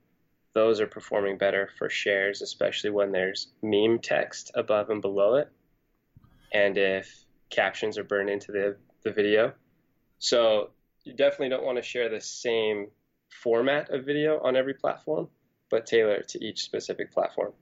those 0.54 0.80
are 0.80 0.86
performing 0.86 1.36
better 1.36 1.68
for 1.78 1.90
shares 1.90 2.42
especially 2.42 2.90
when 2.90 3.10
there's 3.10 3.48
meme 3.60 3.98
text 3.98 4.52
above 4.54 4.88
and 4.90 5.02
below 5.02 5.34
it 5.34 5.50
and 6.52 6.78
if 6.78 7.24
captions 7.50 7.98
are 7.98 8.04
burned 8.04 8.30
into 8.30 8.52
the, 8.52 8.76
the 9.02 9.10
video 9.10 9.52
so 10.20 10.70
you 11.04 11.14
definitely 11.14 11.50
don't 11.50 11.64
want 11.64 11.76
to 11.76 11.82
share 11.82 12.08
the 12.08 12.20
same 12.20 12.88
format 13.42 13.90
of 13.90 14.04
video 14.04 14.40
on 14.42 14.56
every 14.56 14.74
platform, 14.74 15.28
but 15.70 15.86
tailor 15.86 16.14
it 16.14 16.28
to 16.28 16.44
each 16.44 16.62
specific 16.62 17.12
platform. 17.12 17.52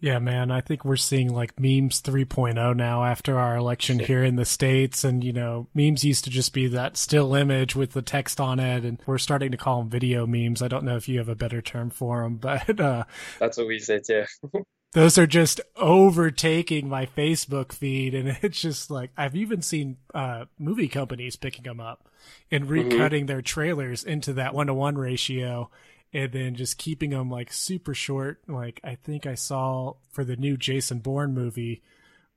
Yeah, 0.00 0.18
man, 0.18 0.50
I 0.50 0.60
think 0.60 0.84
we're 0.84 0.96
seeing 0.96 1.32
like 1.32 1.58
memes 1.58 2.02
3.0 2.02 2.76
now 2.76 3.04
after 3.04 3.38
our 3.38 3.56
election 3.56 3.98
here 3.98 4.22
in 4.22 4.36
the 4.36 4.44
States. 4.44 5.02
And, 5.02 5.24
you 5.24 5.32
know, 5.32 5.68
memes 5.72 6.04
used 6.04 6.24
to 6.24 6.30
just 6.30 6.52
be 6.52 6.66
that 6.66 6.98
still 6.98 7.34
image 7.34 7.74
with 7.74 7.92
the 7.92 8.02
text 8.02 8.38
on 8.38 8.60
it. 8.60 8.84
And 8.84 8.98
we're 9.06 9.16
starting 9.16 9.52
to 9.52 9.56
call 9.56 9.78
them 9.78 9.88
video 9.88 10.26
memes. 10.26 10.60
I 10.60 10.68
don't 10.68 10.84
know 10.84 10.96
if 10.96 11.08
you 11.08 11.18
have 11.18 11.30
a 11.30 11.34
better 11.34 11.62
term 11.62 11.88
for 11.88 12.22
them, 12.22 12.36
but, 12.36 12.78
uh, 12.80 13.04
that's 13.38 13.56
what 13.56 13.66
we 13.66 13.78
say 13.78 14.00
too. 14.00 14.24
those 14.94 15.18
are 15.18 15.26
just 15.26 15.60
overtaking 15.76 16.88
my 16.88 17.04
Facebook 17.04 17.72
feed. 17.72 18.14
And 18.14 18.38
it's 18.42 18.60
just 18.60 18.90
like, 18.90 19.10
I've 19.16 19.36
even 19.36 19.60
seen, 19.60 19.98
uh, 20.14 20.46
movie 20.58 20.88
companies 20.88 21.36
picking 21.36 21.64
them 21.64 21.80
up 21.80 22.08
and 22.50 22.64
mm-hmm. 22.64 22.90
recutting 22.90 23.10
mm-hmm. 23.10 23.26
their 23.26 23.42
trailers 23.42 24.02
into 24.02 24.32
that 24.34 24.54
one 24.54 24.68
to 24.68 24.74
one 24.74 24.96
ratio 24.96 25.70
and 26.12 26.32
then 26.32 26.54
just 26.54 26.78
keeping 26.78 27.10
them 27.10 27.28
like 27.28 27.52
super 27.52 27.92
short. 27.92 28.40
Like 28.48 28.80
I 28.84 28.94
think 28.94 29.26
I 29.26 29.34
saw 29.34 29.94
for 30.12 30.24
the 30.24 30.36
new 30.36 30.56
Jason 30.56 31.00
Bourne 31.00 31.34
movie 31.34 31.82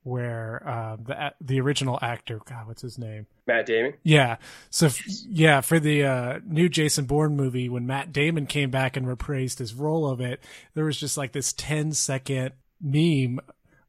where 0.04 0.63
uh, 0.66 0.96
the 0.96 1.34
the 1.42 1.60
original 1.62 2.00
actor, 2.01 2.39
God, 2.46 2.68
what's 2.68 2.82
his 2.82 2.98
name? 2.98 3.27
Matt 3.46 3.66
Damon. 3.66 3.94
Yeah. 4.04 4.38
So 4.70 4.89
yeah, 5.27 5.62
for 5.62 5.80
the 5.80 6.04
uh, 6.04 6.39
new 6.46 6.70
Jason 6.70 7.06
Bourne 7.06 7.36
movie, 7.36 7.70
when 7.70 7.86
Matt 7.86 8.12
Damon 8.12 8.46
came 8.46 8.70
back 8.70 8.96
and 8.98 9.06
reprised 9.06 9.60
his 9.60 9.74
role 9.74 10.10
of 10.10 10.22
it, 10.22 10.42
there 10.74 10.86
was 10.86 11.00
just 11.00 11.18
like 11.18 11.32
this 11.32 11.54
10 11.54 11.94
second 11.94 12.51
meme 12.82 13.39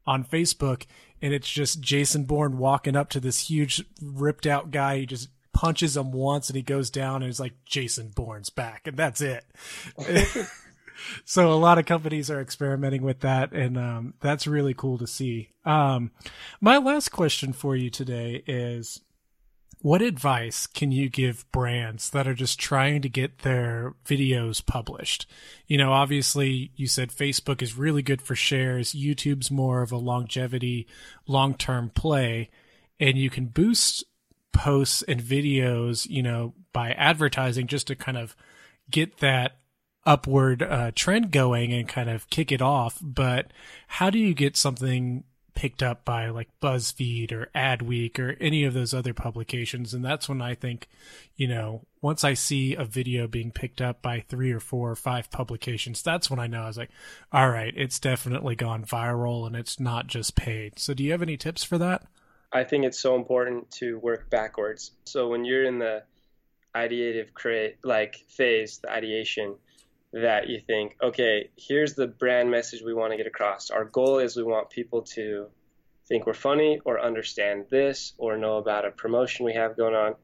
on 0.05 0.23
Facebook, 0.23 0.85
and 1.21 1.33
it's 1.33 1.49
just 1.49 1.81
Jason 1.81 2.23
Bourne 2.23 2.57
walking 2.57 2.95
up 2.95 3.09
to 3.09 3.19
this 3.19 3.49
huge 3.49 3.83
ripped 4.01 4.47
out 4.47 4.71
guy. 4.71 4.99
He 4.99 5.05
just 5.05 5.29
punches 5.53 5.97
him 5.97 6.11
once 6.13 6.49
and 6.49 6.55
he 6.55 6.61
goes 6.61 6.89
down 6.89 7.21
and 7.21 7.29
it's 7.29 7.39
like 7.39 7.53
Jason 7.65 8.09
Bourne's 8.15 8.49
back 8.49 8.87
and 8.87 8.95
that's 8.95 9.19
it. 9.19 9.43
so 11.25 11.51
a 11.51 11.55
lot 11.55 11.77
of 11.77 11.85
companies 11.85 12.29
are 12.29 12.41
experimenting 12.41 13.01
with 13.01 13.19
that 13.21 13.51
and 13.51 13.77
um, 13.77 14.13
that's 14.19 14.47
really 14.47 14.73
cool 14.73 14.97
to 14.97 15.07
see. 15.07 15.49
Um, 15.65 16.11
my 16.61 16.77
last 16.77 17.09
question 17.09 17.53
for 17.53 17.75
you 17.75 17.89
today 17.89 18.43
is 18.47 19.01
what 19.81 20.01
advice 20.01 20.67
can 20.67 20.91
you 20.91 21.09
give 21.09 21.49
brands 21.51 22.09
that 22.09 22.27
are 22.27 22.33
just 22.33 22.59
trying 22.59 23.01
to 23.01 23.09
get 23.09 23.39
their 23.39 23.93
videos 24.05 24.65
published? 24.65 25.25
You 25.67 25.77
know, 25.77 25.93
obviously 25.93 26.71
you 26.75 26.87
said 26.87 27.11
Facebook 27.11 27.61
is 27.61 27.77
really 27.77 28.01
good 28.01 28.21
for 28.21 28.35
shares. 28.35 28.93
YouTube's 28.93 29.49
more 29.49 29.81
of 29.81 29.91
a 29.91 29.97
longevity, 29.97 30.85
long-term 31.27 31.91
play 31.91 32.49
and 32.99 33.17
you 33.17 33.29
can 33.29 33.45
boost 33.45 34.03
posts 34.51 35.01
and 35.03 35.21
videos, 35.21 36.09
you 36.09 36.21
know, 36.21 36.53
by 36.73 36.91
advertising 36.91 37.67
just 37.67 37.87
to 37.87 37.95
kind 37.95 38.17
of 38.17 38.35
get 38.91 39.19
that 39.19 39.58
upward 40.05 40.63
uh, 40.63 40.91
trend 40.95 41.31
going 41.31 41.73
and 41.73 41.87
kind 41.87 42.09
of 42.09 42.29
kick 42.29 42.51
it 42.51 42.61
off. 42.61 42.99
But 43.01 43.51
how 43.87 44.09
do 44.09 44.17
you 44.17 44.33
get 44.33 44.57
something 44.57 45.23
picked 45.55 45.83
up 45.83 46.05
by 46.05 46.29
like 46.29 46.47
BuzzFeed 46.61 47.33
or 47.33 47.49
Adweek 47.53 48.17
or 48.17 48.37
any 48.39 48.63
of 48.63 48.73
those 48.73 48.93
other 48.93 49.13
publications? 49.13 49.93
And 49.93 50.03
that's 50.03 50.29
when 50.29 50.41
I 50.41 50.55
think, 50.55 50.87
you 51.35 51.47
know, 51.47 51.85
once 52.01 52.23
I 52.23 52.33
see 52.33 52.75
a 52.75 52.85
video 52.85 53.27
being 53.27 53.51
picked 53.51 53.81
up 53.81 54.01
by 54.01 54.21
three 54.21 54.51
or 54.51 54.61
four 54.61 54.89
or 54.89 54.95
five 54.95 55.29
publications, 55.31 56.01
that's 56.01 56.29
when 56.29 56.39
I 56.39 56.47
know 56.47 56.63
I 56.63 56.67
was 56.67 56.77
like, 56.77 56.91
all 57.33 57.49
right, 57.49 57.73
it's 57.75 57.99
definitely 57.99 58.55
gone 58.55 58.85
viral 58.85 59.45
and 59.45 59.55
it's 59.55 59.79
not 59.79 60.07
just 60.07 60.35
paid. 60.35 60.79
So 60.79 60.93
do 60.93 61.03
you 61.03 61.11
have 61.11 61.21
any 61.21 61.35
tips 61.35 61.63
for 61.63 61.77
that? 61.77 62.03
I 62.51 62.63
think 62.63 62.85
it's 62.85 62.99
so 62.99 63.15
important 63.15 63.69
to 63.73 63.99
work 63.99 64.29
backwards. 64.29 64.91
So 65.03 65.27
when 65.27 65.45
you're 65.45 65.65
in 65.65 65.77
the 65.77 66.03
ideative 66.73 67.33
create 67.33 67.77
like 67.83 68.15
phase, 68.27 68.79
the 68.79 68.91
ideation, 68.91 69.55
that 70.13 70.49
you 70.49 70.59
think, 70.65 70.95
okay, 71.01 71.49
here's 71.55 71.93
the 71.93 72.07
brand 72.07 72.49
message 72.49 72.81
we 72.83 72.93
want 72.93 73.11
to 73.11 73.17
get 73.17 73.27
across. 73.27 73.69
Our 73.69 73.85
goal 73.85 74.19
is 74.19 74.35
we 74.35 74.43
want 74.43 74.69
people 74.69 75.03
to 75.13 75.47
think 76.07 76.25
we're 76.25 76.33
funny 76.33 76.79
or 76.85 76.99
understand 76.99 77.65
this 77.69 78.13
or 78.17 78.37
know 78.37 78.57
about 78.57 78.85
a 78.85 78.91
promotion 78.91 79.45
we 79.45 79.53
have 79.53 79.77
going 79.77 79.93
on. 79.93 80.15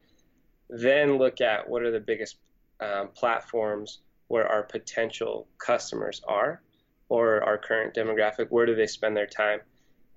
Then 0.70 1.18
look 1.18 1.42
at 1.42 1.70
what 1.70 1.84
are 1.84 1.92
the 1.92 2.00
biggest 2.00 2.38
um, 2.80 3.10
platforms 3.14 4.00
where 4.28 4.48
our 4.48 4.64
potential 4.64 5.48
customers 5.60 6.22
are 6.28 6.62
or 7.10 7.44
our 7.44 7.60
current 7.60 7.94
demographic. 7.94 8.48
Where 8.50 8.66
do 8.66 8.76
they 8.76 8.88
spend 8.88 9.16
their 9.16 9.28
time? 9.28 9.60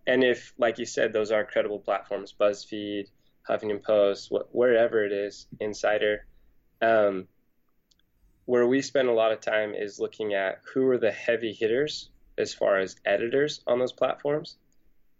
and 0.08 0.24
if, 0.24 0.54
like 0.56 0.78
you 0.78 0.86
said, 0.86 1.12
those 1.12 1.30
are 1.30 1.44
credible 1.44 1.78
platforms, 1.78 2.34
BuzzFeed, 2.40 3.08
Huffington 3.48 3.82
Post, 3.82 4.32
wh- 4.32 4.54
wherever 4.54 5.04
it 5.04 5.12
is, 5.12 5.46
Insider, 5.60 6.26
um, 6.80 7.28
where 8.48 8.66
we 8.66 8.80
spend 8.80 9.10
a 9.10 9.12
lot 9.12 9.30
of 9.30 9.42
time 9.42 9.74
is 9.74 10.00
looking 10.00 10.32
at 10.32 10.58
who 10.72 10.88
are 10.88 10.96
the 10.96 11.12
heavy 11.12 11.52
hitters 11.52 12.08
as 12.38 12.54
far 12.54 12.78
as 12.78 12.96
editors 13.04 13.60
on 13.66 13.78
those 13.78 13.92
platforms 13.92 14.56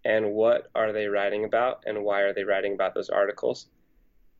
and 0.02 0.32
what 0.32 0.70
are 0.74 0.94
they 0.94 1.08
writing 1.08 1.44
about 1.44 1.82
and 1.84 2.02
why 2.02 2.22
are 2.22 2.32
they 2.32 2.44
writing 2.44 2.72
about 2.72 2.94
those 2.94 3.10
articles. 3.10 3.66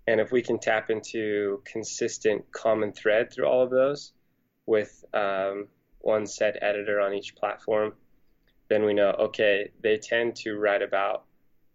And 0.07 0.23
if 0.23 0.33
we 0.33 0.41
can 0.41 0.59
tap 0.59 0.89
into 0.89 1.61
consistent 1.67 2.51
common 2.51 2.95
thread 2.95 3.31
through 3.31 3.45
all 3.45 3.63
of 3.63 3.69
those 3.69 4.15
with 4.65 5.05
um, 5.13 5.69
one 5.99 6.27
set 6.27 6.57
editor 6.63 6.99
on 6.99 7.13
each 7.13 7.37
platform, 7.37 7.93
then 8.71 8.87
we 8.87 8.95
know, 8.95 9.11
okay, 9.11 9.71
they 9.83 9.99
tend 9.99 10.35
to 10.37 10.57
write 10.57 10.81
about 10.81 11.25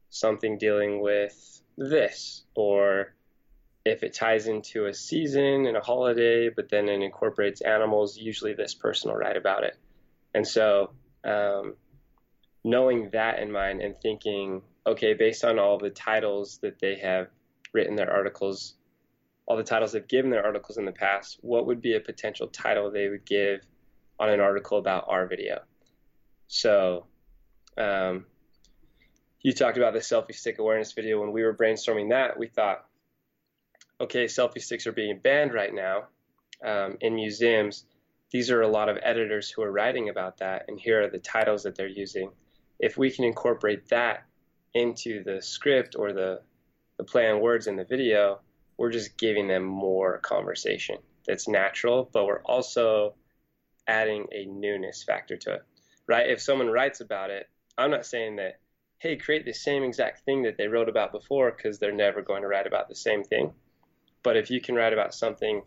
something 0.09 0.57
dealing 0.57 0.99
with 0.99 1.61
this, 1.77 2.43
or 2.55 3.13
if 3.85 4.03
it 4.03 4.13
ties 4.13 4.47
into 4.47 4.85
a 4.85 4.93
season 4.93 5.65
and 5.65 5.75
a 5.75 5.81
holiday, 5.81 6.49
but 6.49 6.69
then 6.69 6.87
it 6.87 7.01
incorporates 7.01 7.61
animals, 7.61 8.17
usually 8.17 8.53
this 8.53 8.73
person 8.73 9.11
will 9.11 9.17
write 9.17 9.35
about 9.35 9.63
it. 9.63 9.77
And 10.33 10.47
so, 10.47 10.91
um, 11.23 11.75
knowing 12.63 13.09
that 13.11 13.39
in 13.39 13.51
mind 13.51 13.81
and 13.81 13.95
thinking, 14.01 14.61
okay, 14.87 15.13
based 15.13 15.43
on 15.43 15.59
all 15.59 15.77
the 15.77 15.89
titles 15.89 16.59
that 16.61 16.79
they 16.79 16.95
have 16.95 17.27
written 17.73 17.95
their 17.95 18.11
articles, 18.11 18.75
all 19.45 19.57
the 19.57 19.63
titles 19.63 19.91
they've 19.91 20.07
given 20.07 20.31
their 20.31 20.45
articles 20.45 20.77
in 20.77 20.85
the 20.85 20.91
past, 20.91 21.37
what 21.41 21.65
would 21.65 21.81
be 21.81 21.95
a 21.95 21.99
potential 21.99 22.47
title 22.47 22.89
they 22.89 23.09
would 23.09 23.25
give 23.25 23.61
on 24.17 24.29
an 24.29 24.39
article 24.39 24.77
about 24.77 25.05
our 25.09 25.27
video? 25.27 25.59
So, 26.47 27.07
um, 27.77 28.25
you 29.41 29.51
talked 29.51 29.77
about 29.77 29.91
the 29.93 29.99
selfie 29.99 30.33
stick 30.33 30.59
awareness 30.59 30.93
video. 30.93 31.19
When 31.19 31.33
we 31.33 31.43
were 31.43 31.53
brainstorming 31.53 32.11
that, 32.11 32.39
we 32.39 32.47
thought, 32.47 32.85
okay, 34.01 34.25
selfie 34.25 34.61
sticks 34.61 34.87
are 34.87 34.91
being 34.91 35.19
banned 35.19 35.53
right 35.53 35.73
now 35.73 36.05
um, 36.63 36.97
in 37.01 37.15
museums. 37.15 37.85
these 38.31 38.49
are 38.49 38.61
a 38.61 38.67
lot 38.67 38.89
of 38.89 38.97
editors 39.03 39.49
who 39.49 39.61
are 39.61 39.71
writing 39.71 40.09
about 40.09 40.37
that, 40.37 40.65
and 40.67 40.79
here 40.79 41.03
are 41.03 41.09
the 41.09 41.19
titles 41.19 41.63
that 41.63 41.75
they're 41.75 41.87
using. 41.87 42.31
If 42.79 42.97
we 42.97 43.11
can 43.11 43.25
incorporate 43.25 43.89
that 43.89 44.25
into 44.73 45.23
the 45.23 45.41
script 45.41 45.95
or 45.97 46.13
the, 46.13 46.41
the 46.97 47.03
play 47.03 47.29
on 47.29 47.41
words 47.41 47.67
in 47.67 47.75
the 47.75 47.83
video, 47.83 48.39
we're 48.77 48.91
just 48.91 49.17
giving 49.17 49.47
them 49.47 49.63
more 49.63 50.17
conversation 50.19 50.97
that's 51.27 51.47
natural, 51.47 52.09
but 52.11 52.25
we're 52.25 52.41
also 52.41 53.13
adding 53.87 54.25
a 54.31 54.45
newness 54.45 55.03
factor 55.03 55.37
to 55.37 55.53
it, 55.55 55.63
right? 56.07 56.29
If 56.29 56.41
someone 56.41 56.67
writes 56.67 57.01
about 57.01 57.29
it, 57.29 57.49
I'm 57.77 57.91
not 57.91 58.05
saying 58.05 58.37
that, 58.37 58.59
hey, 58.99 59.17
create 59.17 59.45
the 59.45 59.53
same 59.53 59.83
exact 59.83 60.25
thing 60.25 60.43
that 60.43 60.57
they 60.57 60.67
wrote 60.67 60.89
about 60.89 61.11
before 61.11 61.51
because 61.51 61.79
they're 61.79 61.91
never 61.91 62.21
going 62.21 62.41
to 62.41 62.47
write 62.47 62.67
about 62.67 62.87
the 62.87 62.95
same 62.95 63.23
thing. 63.23 63.53
But 64.23 64.37
if 64.37 64.49
you 64.49 64.61
can 64.61 64.75
write 64.75 64.93
about 64.93 65.13
something 65.13 65.61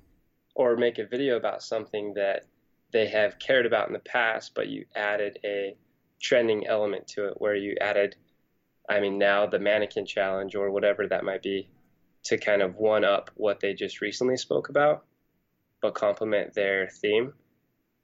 or 0.54 0.76
make 0.76 0.98
a 0.98 1.06
video 1.06 1.36
about 1.36 1.62
something 1.62 2.14
that 2.14 2.44
they 2.92 3.08
have 3.08 3.38
cared 3.38 3.66
about 3.66 3.88
in 3.88 3.92
the 3.92 3.98
past, 3.98 4.54
but 4.54 4.68
you 4.68 4.86
added 4.94 5.38
a 5.44 5.76
trending 6.20 6.66
element 6.66 7.06
to 7.08 7.28
it 7.28 7.34
where 7.38 7.54
you 7.54 7.76
added, 7.80 8.16
I 8.88 9.00
mean, 9.00 9.18
now 9.18 9.46
the 9.46 9.58
mannequin 9.58 10.06
challenge 10.06 10.54
or 10.54 10.70
whatever 10.70 11.06
that 11.06 11.24
might 11.24 11.42
be 11.42 11.68
to 12.24 12.38
kind 12.38 12.62
of 12.62 12.76
one 12.76 13.04
up 13.04 13.30
what 13.34 13.60
they 13.60 13.74
just 13.74 14.00
recently 14.00 14.36
spoke 14.36 14.68
about, 14.68 15.04
but 15.82 15.94
complement 15.94 16.54
their 16.54 16.88
theme, 16.88 17.34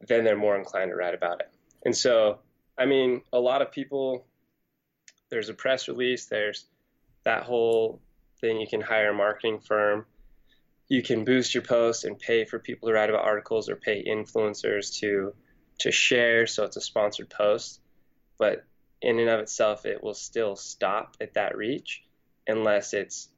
then 0.07 0.25
they're 0.25 0.37
more 0.37 0.57
inclined 0.57 0.91
to 0.91 0.97
write 0.97 1.15
about 1.15 1.41
it. 1.41 1.51
And 1.85 1.97
so, 1.97 2.41
I 2.79 2.87
mean, 2.87 3.23
a 3.33 3.41
lot 3.41 3.63
of 3.63 3.73
people, 3.73 4.27
there's 5.31 5.49
a 5.49 5.55
press 5.55 5.89
release, 5.89 6.27
there's 6.27 6.67
that 7.25 7.45
whole 7.45 8.01
thing. 8.41 8.61
You 8.61 8.67
can 8.69 8.81
hire 8.81 9.11
a 9.11 9.15
marketing 9.15 9.61
firm. 9.61 10.07
You 10.93 11.03
can 11.03 11.25
boost 11.25 11.55
your 11.55 11.63
posts 11.63 12.05
and 12.05 12.19
pay 12.19 12.45
for 12.45 12.59
people 12.59 12.87
to 12.87 12.93
write 12.93 13.09
about 13.09 13.25
articles 13.25 13.71
or 13.71 13.77
pay 13.77 14.05
influencers 14.05 14.99
to 14.99 15.33
to 15.79 15.91
share. 15.91 16.47
So 16.47 16.65
it's 16.65 16.77
a 16.77 16.83
sponsored 16.83 17.31
post. 17.31 17.81
But 18.37 18.67
in 19.01 19.19
and 19.19 19.31
of 19.31 19.41
itself, 19.41 19.87
it 19.87 20.05
will 20.05 20.13
still 20.13 20.55
stop 20.55 21.17
at 21.19 21.33
that 21.33 21.57
reach 21.57 22.03
unless 22.47 22.93
it's 22.93 23.31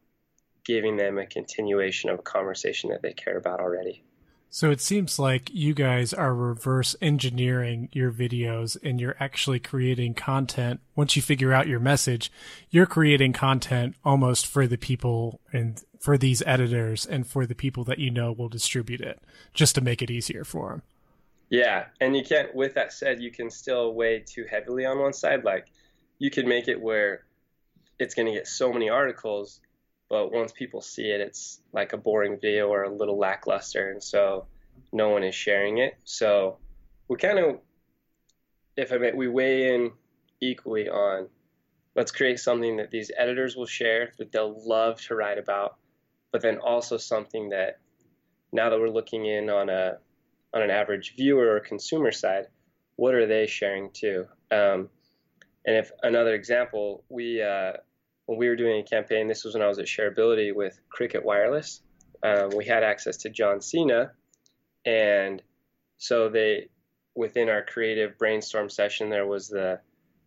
giving 0.65 0.97
them 0.97 1.17
a 1.17 1.27
continuation 1.27 2.11
of 2.11 2.19
a 2.19 2.23
conversation 2.23 2.91
that 2.91 3.03
they 3.03 3.13
care 3.13 3.39
about 3.39 3.61
already. 3.61 4.03
So 4.51 4.71
it 4.71 4.81
seems 4.81 5.19
like 5.19 5.51
you 5.53 5.75
guys 5.75 6.13
are 6.13 6.35
reverse 6.35 6.95
engineering 7.01 7.89
your 7.93 8.13
videos 8.13 8.77
and 8.83 9.01
you're 9.01 9.17
actually 9.21 9.61
creating 9.61 10.15
content. 10.15 10.81
Once 10.97 11.17
you 11.17 11.23
figure 11.23 11.53
out 11.53 11.69
your 11.69 11.81
message, 11.81 12.33
you're 12.71 12.87
creating 12.87 13.33
content 13.33 13.95
almost 14.05 14.47
for 14.47 14.67
the 14.67 14.79
people 14.79 15.41
and 15.53 15.83
for 16.05 16.19
these 16.19 16.43
editors 16.45 17.07
and 17.07 17.27
for 17.27 17.47
the 17.47 17.55
people 17.55 17.85
that 17.85 17.99
you 17.99 18.11
know 18.11 18.31
will 18.31 18.49
distribute 18.49 19.01
it 19.01 19.23
just 19.55 19.75
to 19.75 19.81
make 19.81 20.03
it 20.03 20.11
easier 20.11 20.45
for 20.45 20.71
them. 20.71 20.83
Yeah. 21.51 21.87
And 22.01 22.17
you 22.17 22.23
can't, 22.23 22.55
with 22.55 22.75
that 22.75 22.93
said, 22.93 23.23
you 23.23 23.31
can 23.31 23.51
still 23.51 23.95
weigh 23.95 24.21
too 24.21 24.45
heavily 24.51 24.85
on 24.85 24.99
one 24.99 25.13
side. 25.13 25.45
Like 25.45 25.67
you 26.19 26.31
can 26.31 26.49
make 26.49 26.69
it 26.69 26.81
where 26.81 27.25
it's 27.99 28.15
going 28.15 28.27
to 28.27 28.33
get 28.33 28.47
so 28.47 28.73
many 28.73 28.89
articles 28.89 29.61
but 30.09 30.33
once 30.33 30.53
people 30.53 30.81
see 30.81 31.11
it, 31.11 31.21
it's 31.21 31.61
like 31.73 31.93
a 31.93 31.97
boring 31.97 32.39
video 32.41 32.69
or 32.69 32.85
a 32.85 32.95
little 32.95 33.19
lackluster, 33.19 33.91
and 33.91 34.03
so 34.03 34.47
no 34.93 35.09
one 35.09 35.25
is 35.25 35.35
sharing 35.35 35.79
it. 35.79 35.97
So 36.05 36.59
we 37.09 37.17
kind 37.17 37.39
of, 37.39 37.59
if 38.77 38.93
I 38.93 38.99
may, 38.99 39.13
we 39.13 39.29
weigh 39.29 39.75
in 39.75 39.93
equally 40.41 40.89
on 40.89 41.29
let's 41.97 42.11
create 42.11 42.39
something 42.39 42.77
that 42.77 42.91
these 42.91 43.11
editors 43.17 43.57
will 43.57 43.67
share 43.67 44.13
that 44.19 44.31
they'll 44.33 44.63
love 44.69 45.01
to 45.03 45.15
write 45.15 45.39
about, 45.39 45.79
but 46.35 46.43
then 46.43 46.59
also 46.59 46.97
something 46.97 47.51
that 47.51 47.79
now 48.51 48.69
that 48.69 48.81
we're 48.81 48.91
looking 48.91 49.25
in 49.25 49.49
on 49.49 49.69
a 49.69 49.99
on 50.53 50.63
an 50.63 50.71
average 50.71 51.15
viewer 51.17 51.55
or 51.55 51.61
consumer 51.61 52.11
side, 52.11 52.49
what 52.97 53.15
are 53.15 53.25
they 53.25 53.47
sharing 53.47 53.89
too? 53.93 54.27
Um, 54.51 54.89
and 55.65 55.77
if 55.77 55.93
another 56.03 56.35
example, 56.35 57.05
we 57.09 57.41
uh, 57.41 57.75
when 58.27 58.37
we 58.37 58.49
were 58.49 58.57
doing 58.57 58.81
a 58.81 58.83
campaign, 58.83 59.29
this 59.29 59.45
was 59.45 59.55
when 59.55 59.63
I 59.63 59.69
was 59.69 59.79
at 59.79 59.87
Shareability 59.87 60.53
with 60.53 60.77
Cricket 60.89 61.25
Wireless. 61.25 61.83
Um, 62.25 62.51
we 62.57 62.65
had 62.65 62.83
access 62.83 63.17
to 63.19 63.31
John 63.31 63.61
Cena, 63.61 64.11
and 64.85 65.41
so 65.99 66.29
they, 66.29 66.69
within 67.15 67.49
our 67.49 67.65
creative 67.65 68.19
brainstorm 68.19 68.71
session, 68.71 69.09
there 69.09 69.27
was 69.27 69.47
the 69.47 69.79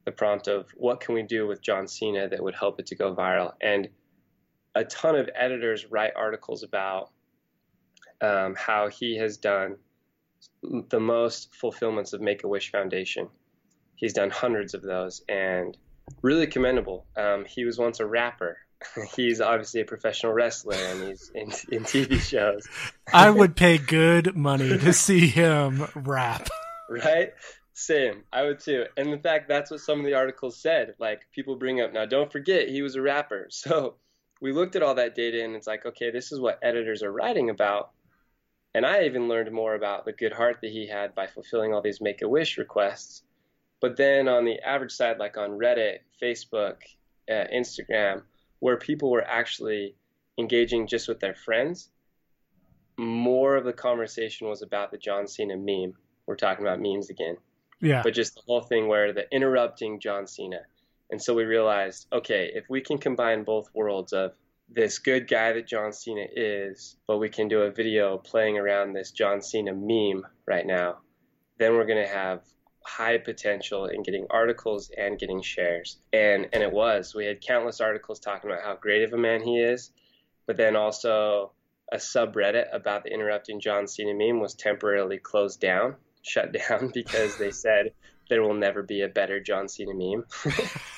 the 0.05 0.13
prompt 0.13 0.47
of 0.47 0.69
what 0.77 1.01
can 1.01 1.15
we 1.15 1.23
do 1.23 1.47
with 1.47 1.61
John 1.61 1.85
Cena 1.85 2.29
that 2.29 2.41
would 2.41 2.55
help 2.55 2.79
it 2.79 2.85
to 2.87 2.95
go 2.95 3.13
viral, 3.13 3.55
and 3.59 3.89
a 4.77 4.85
ton 4.85 5.15
of 5.15 5.29
editors 5.33 5.89
write 5.89 6.11
articles 6.15 6.63
about 6.63 7.09
um, 8.21 8.55
how 8.55 8.89
he 8.89 9.17
has 9.17 9.37
done 9.37 9.77
the 10.61 10.99
most 10.99 11.55
fulfillments 11.55 12.13
of 12.13 12.21
Make 12.21 12.43
a 12.43 12.47
Wish 12.47 12.71
Foundation. 12.71 13.27
He's 13.95 14.13
done 14.13 14.29
hundreds 14.29 14.75
of 14.75 14.83
those, 14.83 15.23
and 15.27 15.75
really 16.21 16.45
commendable. 16.45 17.05
Um, 17.15 17.45
he 17.45 17.65
was 17.65 17.79
once 17.79 17.99
a 17.99 18.05
rapper. 18.05 18.57
he's 19.15 19.41
obviously 19.41 19.81
a 19.81 19.85
professional 19.85 20.33
wrestler 20.33 20.75
and 20.75 21.07
he's 21.07 21.31
in, 21.33 21.47
in 21.71 21.83
TV 21.83 22.19
shows. 22.29 22.67
I 23.11 23.31
would 23.31 23.55
pay 23.55 23.79
good 23.79 24.35
money 24.35 24.77
to 24.77 24.93
see 24.93 25.27
him 25.27 25.87
rap. 25.95 26.47
Right? 26.89 27.33
Same. 27.73 28.23
I 28.31 28.43
would 28.43 28.61
too. 28.61 28.85
And 28.95 29.09
in 29.09 29.19
fact, 29.19 29.49
that's 29.49 29.69
what 29.69 29.81
some 29.81 29.99
of 29.99 30.05
the 30.05 30.13
articles 30.13 30.55
said. 30.55 30.95
Like 30.99 31.27
people 31.33 31.57
bring 31.57 31.81
up, 31.81 31.91
now 31.91 32.05
don't 32.05 32.31
forget 32.31 32.69
he 32.69 32.81
was 32.81 32.95
a 32.95 33.01
rapper. 33.01 33.47
So 33.49 33.95
we 34.41 34.51
looked 34.51 34.75
at 34.75 34.83
all 34.83 34.95
that 34.95 35.15
data 35.15 35.43
and 35.43 35.55
it's 35.55 35.67
like, 35.67 35.85
okay, 35.85 36.11
this 36.11 36.31
is 36.31 36.39
what 36.39 36.59
editors 36.61 37.03
are 37.03 37.11
writing 37.11 37.49
about. 37.49 37.91
And 38.73 38.85
I 38.85 39.05
even 39.05 39.27
learned 39.27 39.51
more 39.51 39.75
about 39.75 40.05
the 40.05 40.13
good 40.13 40.33
heart 40.33 40.59
that 40.61 40.71
he 40.71 40.87
had 40.87 41.15
by 41.15 41.27
fulfilling 41.27 41.73
all 41.73 41.81
these 41.81 42.01
make 42.01 42.21
a 42.21 42.29
wish 42.29 42.57
requests 42.57 43.23
but 43.79 43.95
then 43.95 44.27
on 44.27 44.45
the 44.45 44.59
average 44.59 44.91
side, 44.91 45.19
like 45.19 45.37
on 45.37 45.51
Reddit, 45.51 45.99
Facebook, 46.21 46.77
uh, 47.29 47.45
Instagram, 47.53 48.23
where 48.59 48.77
people 48.77 49.11
were 49.11 49.25
actually 49.25 49.95
engaging 50.37 50.87
just 50.87 51.07
with 51.07 51.19
their 51.19 51.35
friends, 51.35 51.89
more 52.97 53.55
of 53.55 53.65
the 53.65 53.73
conversation 53.73 54.47
was 54.47 54.63
about 54.63 54.91
the 54.91 54.97
John 54.97 55.27
Cena 55.27 55.55
meme. 55.55 55.93
We're 56.25 56.35
talking 56.35 56.65
about 56.65 56.81
memes 56.81 57.09
again. 57.09 57.37
Yeah. 57.79 58.01
But 58.03 58.15
just 58.15 58.35
the 58.35 58.41
whole 58.47 58.61
thing 58.61 58.87
where 58.87 59.13
the 59.13 59.31
interrupting 59.31 59.99
John 59.99 60.25
Cena. 60.25 60.61
And 61.09 61.21
so 61.21 61.33
we 61.33 61.43
realized, 61.43 62.07
okay, 62.11 62.51
if 62.53 62.65
we 62.69 62.81
can 62.81 62.97
combine 62.97 63.43
both 63.43 63.69
worlds 63.73 64.13
of 64.13 64.33
this 64.69 64.99
good 64.99 65.27
guy 65.27 65.53
that 65.53 65.67
John 65.67 65.93
Cena 65.93 66.25
is, 66.35 66.97
but 67.07 67.17
we 67.17 67.29
can 67.29 67.47
do 67.47 67.61
a 67.61 67.71
video 67.71 68.17
playing 68.17 68.57
around 68.57 68.93
this 68.93 69.11
John 69.11 69.41
Cena 69.41 69.73
meme 69.73 70.27
right 70.45 70.65
now, 70.65 70.97
then 71.57 71.73
we're 71.73 71.85
going 71.85 72.03
to 72.03 72.13
have 72.13 72.41
high 72.87 73.17
potential 73.17 73.85
in 73.85 74.01
getting 74.01 74.27
articles 74.29 74.91
and 74.97 75.19
getting 75.19 75.41
shares. 75.41 75.97
And 76.13 76.47
and 76.53 76.63
it 76.63 76.71
was. 76.71 77.13
We 77.13 77.25
had 77.25 77.41
countless 77.41 77.81
articles 77.81 78.19
talking 78.19 78.49
about 78.49 78.63
how 78.63 78.75
great 78.75 79.03
of 79.03 79.13
a 79.13 79.17
man 79.17 79.41
he 79.43 79.59
is, 79.59 79.91
but 80.45 80.57
then 80.57 80.75
also 80.75 81.51
a 81.91 81.97
subreddit 81.97 82.73
about 82.73 83.03
the 83.03 83.13
interrupting 83.13 83.59
John 83.59 83.87
Cena 83.87 84.13
meme 84.13 84.39
was 84.39 84.55
temporarily 84.55 85.17
closed 85.17 85.61
down, 85.61 85.95
shut 86.21 86.51
down 86.53 86.91
because 86.93 87.37
they 87.37 87.51
said 87.51 87.93
there 88.29 88.41
will 88.41 88.53
never 88.53 88.83
be 88.83 89.01
a 89.01 89.07
better 89.07 89.39
John 89.39 89.67
Cena 89.69 89.93
meme. 89.93 90.25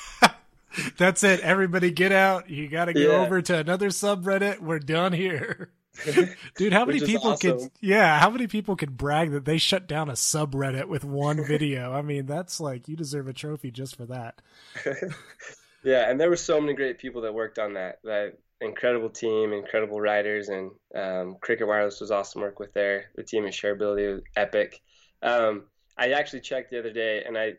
That's 0.97 1.23
it. 1.23 1.39
Everybody 1.41 1.91
get 1.91 2.12
out. 2.12 2.49
You 2.49 2.67
got 2.67 2.86
to 2.86 2.93
go 2.93 2.99
yeah. 2.99 3.17
over 3.17 3.41
to 3.41 3.58
another 3.58 3.89
subreddit. 3.89 4.60
We're 4.60 4.79
done 4.79 5.13
here. 5.13 5.71
Dude, 6.55 6.73
how 6.73 6.86
many 6.86 6.99
people 6.99 7.32
awesome. 7.32 7.60
could 7.60 7.71
yeah, 7.82 8.19
how 8.19 8.29
many 8.29 8.47
people 8.47 8.75
could 8.75 8.95
brag 8.95 9.32
that 9.32 9.45
they 9.45 9.58
shut 9.58 9.88
down 9.88 10.10
a 10.10 10.13
subreddit 10.13 10.86
with 10.86 11.03
one 11.03 11.43
video? 11.45 11.93
I 11.93 12.01
mean, 12.01 12.25
that's 12.25 12.60
like 12.60 12.88
you 12.88 12.95
deserve 12.95 13.27
a 13.27 13.34
trophy 13.34 13.71
just 13.71 13.95
for 13.95 14.05
that. 14.05 14.41
yeah, 15.84 16.10
and 16.10 16.19
there 16.19 16.29
were 16.29 16.38
so 16.38 16.62
many 16.62 16.73
great 16.73 16.99
people 16.99 17.21
that 17.23 17.34
worked 17.34 17.60
on 17.60 17.73
that. 17.73 17.99
That 18.03 18.38
incredible 18.62 19.10
team, 19.10 19.51
incredible 19.51 19.99
writers, 19.99 20.49
and 20.49 20.71
um, 20.95 21.38
Cricket 21.41 21.67
Wireless 21.67 21.99
was 21.99 22.12
awesome 22.12 22.41
work 22.41 22.60
with 22.60 22.73
there. 22.73 23.05
The 23.15 23.23
team 23.23 23.45
at 23.45 23.53
Shareability 23.53 24.13
was 24.13 24.21
epic. 24.36 24.82
Um, 25.21 25.63
I 25.97 26.12
actually 26.12 26.41
checked 26.41 26.71
the 26.71 26.79
other 26.79 26.93
day, 26.93 27.23
and 27.25 27.38
I 27.38 27.53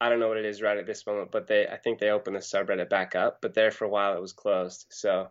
I 0.00 0.08
don't 0.08 0.20
know 0.20 0.28
what 0.28 0.36
it 0.36 0.44
is 0.44 0.62
right 0.62 0.76
at 0.76 0.86
this 0.86 1.06
moment, 1.06 1.30
but 1.30 1.46
they 1.46 1.66
I 1.66 1.76
think 1.76 1.98
they 1.98 2.10
opened 2.10 2.36
the 2.36 2.40
subreddit 2.40 2.88
back 2.88 3.14
up, 3.14 3.38
but 3.40 3.54
there 3.54 3.70
for 3.70 3.84
a 3.84 3.88
while 3.88 4.16
it 4.16 4.20
was 4.20 4.32
closed. 4.32 4.86
So 4.90 5.28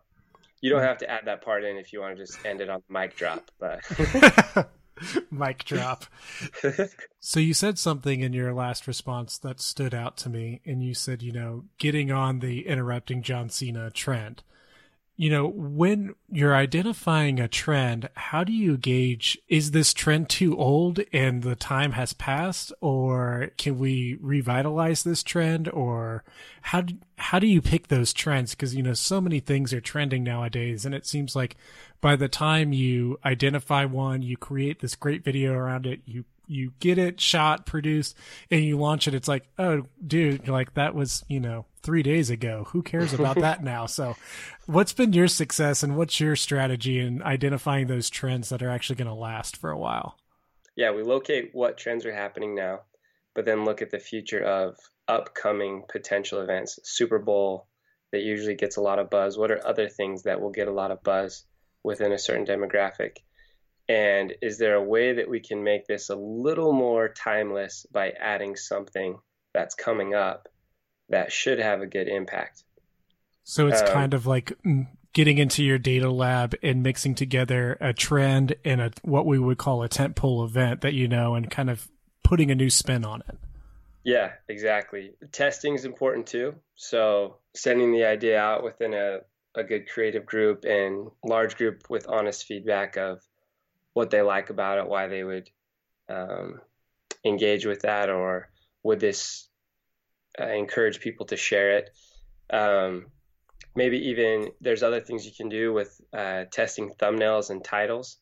you 0.62 0.70
don't 0.70 0.80
hmm. 0.80 0.88
have 0.88 0.98
to 1.00 1.10
add 1.10 1.26
that 1.26 1.44
part 1.44 1.64
in 1.64 1.78
if 1.78 1.94
you 1.94 2.02
want 2.02 2.18
to 2.18 2.24
just 2.24 2.44
end 2.46 2.62
it 2.62 2.70
on 2.70 2.82
mic 2.90 3.16
drop, 3.16 3.52
but 3.60 3.82
mic 5.32 5.64
drop. 5.66 6.06
so 7.20 7.40
you 7.40 7.54
said 7.54 7.78
something 7.78 8.22
in 8.22 8.34
your 8.34 8.54
last 8.54 8.88
response 8.88 9.38
that 9.40 9.60
stood 9.60 9.94
out 9.94 10.18
to 10.18 10.30
me, 10.30 10.62
and 10.66 10.84
you 10.84 10.94
said, 10.94 11.22
you 11.22 11.32
know, 11.32 11.66
getting 11.78 12.12
on 12.12 12.40
the 12.40 12.68
interrupting 12.68 13.22
John 13.22 13.50
Cena 13.50 13.92
trend 13.92 14.44
you 15.18 15.30
know, 15.30 15.48
when 15.48 16.14
you're 16.30 16.56
identifying 16.56 17.40
a 17.40 17.48
trend, 17.48 18.10
how 18.16 18.44
do 18.44 18.52
you 18.52 18.78
gauge 18.78 19.38
is 19.48 19.72
this 19.72 19.94
trend 19.94 20.28
too 20.28 20.58
old 20.58 21.00
and 21.14 21.42
the 21.42 21.56
time 21.56 21.94
has 21.94 22.12
passed 22.12 22.74
or 22.82 23.52
can 23.58 23.80
we 23.80 24.18
revitalize 24.20 25.04
this 25.04 25.24
trend 25.24 25.70
or 25.70 26.26
how 26.64 26.82
do, 26.82 26.96
how 27.18 27.40
do 27.40 27.48
you 27.48 27.62
pick 27.62 27.88
those 27.88 28.12
trends 28.12 28.52
because 28.52 28.76
you 28.76 28.84
know 28.84 28.94
so 28.94 29.22
many 29.22 29.40
things 29.40 29.72
are 29.72 29.80
trending 29.80 30.24
nowadays 30.24 30.86
and 30.86 30.94
it 30.94 31.06
seems 31.06 31.34
like 31.34 31.56
by 32.02 32.16
the 32.16 32.28
time 32.28 32.74
you 32.74 33.18
identify 33.24 33.86
one, 33.86 34.22
you 34.22 34.38
create 34.38 34.80
this 34.80 34.96
great 34.96 35.24
video 35.24 35.54
around 35.54 35.86
it, 35.86 36.02
you 36.06 36.26
you 36.48 36.74
get 36.80 37.00
it 37.00 37.20
shot, 37.20 37.66
produced, 37.66 38.16
and 38.52 38.64
you 38.64 38.78
launch 38.78 39.08
it. 39.08 39.16
It's 39.16 39.28
like, 39.28 39.48
oh, 39.58 39.84
dude, 40.06 40.48
like 40.48 40.76
that 40.76 40.94
was 40.94 41.24
you 41.28 41.40
know 41.40 41.66
three 41.86 42.04
days 42.04 42.30
ago. 42.30 42.68
Who 42.70 42.82
cares 42.82 43.14
about 43.14 43.38
that 43.38 43.64
now? 43.64 43.86
So, 43.86 44.16
what's 44.66 44.92
been 44.92 45.14
your 45.14 45.28
success 45.28 45.84
and 45.84 45.96
what's 45.96 46.20
your 46.20 46.36
strategy 46.36 47.00
in 47.00 47.22
identifying 47.22 47.88
those 47.88 48.10
trends 48.10 48.50
that 48.50 48.64
are 48.64 48.70
actually 48.70 48.98
going 48.98 49.08
to 49.08 49.14
last 49.14 49.56
for 49.56 49.70
a 49.70 49.78
while? 49.78 50.18
Yeah, 50.76 50.92
we 50.92 51.04
locate 51.04 51.52
what 51.54 51.78
trends 51.78 52.06
are 52.06 52.14
happening 52.14 52.56
now, 52.56 52.82
but 53.34 53.46
then 53.46 53.64
look 53.64 53.82
at 53.82 53.92
the 53.92 54.00
future 54.00 54.44
of 54.44 54.76
upcoming 55.08 55.84
potential 55.88 56.42
events. 56.42 56.80
Super 56.84 57.20
Bowl 57.20 57.68
that 58.12 58.24
usually 58.24 58.56
gets 58.56 58.78
a 58.78 58.82
lot 58.82 59.00
of 59.00 59.10
buzz. 59.10 59.38
What 59.38 59.52
are 59.52 59.66
other 59.66 59.88
things 59.88 60.24
that 60.24 60.42
will 60.42 60.52
get 60.52 60.68
a 60.68 60.74
lot 60.74 60.92
of 60.92 61.04
buzz 61.04 61.46
within 61.84 62.12
a 62.12 62.18
certain 62.18 62.46
demographic? 62.46 63.18
And 63.88 64.34
is 64.42 64.58
there 64.58 64.76
a 64.76 64.84
way 64.84 65.14
that 65.14 65.30
we 65.30 65.40
can 65.40 65.64
make 65.64 65.86
this 65.86 66.10
a 66.10 66.16
little 66.16 66.74
more 66.74 67.10
timeless 67.10 67.86
by 67.92 68.12
adding 68.12 68.56
something 68.56 69.20
that's 69.54 69.76
coming 69.76 70.16
up 70.16 70.48
that 71.10 71.32
should 71.32 71.60
have 71.60 71.82
a 71.82 71.86
good 71.86 72.08
impact? 72.08 72.64
So 73.44 73.68
it's 73.68 73.82
um, 73.82 73.88
kind 73.88 74.14
of 74.14 74.26
like 74.26 74.54
getting 75.14 75.38
into 75.38 75.64
your 75.64 75.78
data 75.78 76.10
lab 76.10 76.56
and 76.62 76.84
mixing 76.84 77.16
together 77.16 77.78
a 77.80 77.94
trend 77.94 78.56
and 78.66 78.82
a 78.82 78.92
what 79.04 79.26
we 79.26 79.40
would 79.40 79.58
call 79.58 79.84
a 79.84 79.90
tentpole 79.90 80.46
event 80.46 80.82
that 80.82 80.94
you 80.94 81.08
know 81.08 81.36
and 81.36 81.50
kind 81.50 81.70
of 81.70 81.88
putting 82.24 82.52
a 82.52 82.56
new 82.56 82.70
spin 82.70 83.06
on 83.06 83.22
it. 83.30 83.38
Yeah, 84.04 84.34
exactly. 84.48 85.14
Testing 85.32 85.74
is 85.74 85.86
important 85.86 86.28
too. 86.28 86.56
So 86.76 87.38
sending 87.56 87.92
the 87.92 88.06
idea 88.06 88.40
out 88.40 88.64
within 88.64 88.94
a, 88.94 89.20
a 89.56 89.64
good 89.64 89.90
creative 89.90 90.26
group 90.26 90.66
and 90.66 91.10
large 91.24 91.56
group 91.56 91.90
with 91.90 92.08
honest 92.08 92.46
feedback 92.46 92.98
of 92.98 93.22
what 93.94 94.12
they 94.12 94.22
like 94.22 94.50
about 94.50 94.78
it, 94.78 94.88
why 94.88 95.08
they 95.08 95.24
would 95.24 95.50
um, 96.10 96.62
engage 97.24 97.66
with 97.66 97.82
that, 97.82 98.10
or 98.10 98.50
would 98.84 99.00
this 99.00 99.48
uh, 100.40 100.48
encourage 100.48 101.00
people 101.00 101.26
to 101.28 101.38
share 101.38 101.78
it? 101.78 101.90
Um, 102.52 103.08
maybe 103.76 104.10
even 104.10 104.50
there's 104.62 104.84
other 104.84 105.02
things 105.02 105.26
you 105.26 105.34
can 105.36 105.50
do 105.50 105.74
with 105.74 106.00
uh, 106.14 106.46
testing 106.52 106.92
thumbnails 106.92 107.50
and 107.50 107.64
titles, 107.64 108.18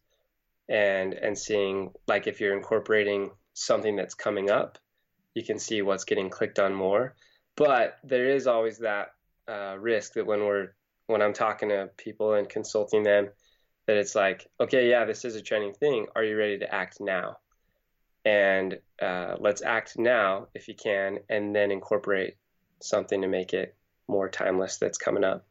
and 0.69 1.13
and 1.13 1.38
seeing 1.38 1.91
like 2.08 2.28
if 2.28 2.39
you're 2.39 2.56
incorporating 2.56 3.32
something 3.54 3.95
that's 3.95 4.15
coming 4.15 4.49
up, 4.49 4.78
you 5.34 5.43
can 5.43 5.60
see 5.60 5.82
what's 5.82 6.06
getting 6.06 6.30
clicked 6.30 6.60
on 6.60 6.73
more. 6.73 7.15
But 7.56 7.97
there 8.04 8.30
is 8.30 8.47
always 8.47 8.80
that 8.80 9.10
uh, 9.47 9.76
risk 9.80 10.13
that 10.13 10.26
when 10.26 10.41
we're 10.45 10.69
when 11.08 11.21
I'm 11.21 11.34
talking 11.34 11.69
to 11.69 11.89
people 11.97 12.34
and 12.34 12.47
consulting 12.47 13.04
them 13.04 13.30
that 13.86 13.97
it's 13.97 14.15
like, 14.15 14.47
okay, 14.60 14.89
yeah, 14.89 15.06
this 15.06 15.26
is 15.26 15.36
a 15.36 15.41
trending 15.41 15.73
thing. 15.73 16.08
Are 16.15 16.23
you 16.23 16.38
ready 16.38 16.60
to 16.60 16.73
act 16.73 16.97
now? 17.02 17.38
And 18.25 18.79
uh, 19.01 19.36
let's 19.39 19.62
act 19.62 19.97
now 19.97 20.47
if 20.53 20.67
you 20.67 20.75
can, 20.75 21.19
and 21.29 21.55
then 21.55 21.71
incorporate 21.71 22.36
something 22.81 23.21
to 23.21 23.27
make 23.27 23.53
it 23.53 23.75
more 24.07 24.29
timeless 24.29 24.77
that's 24.77 24.97
coming 24.97 25.23
up. 25.23 25.45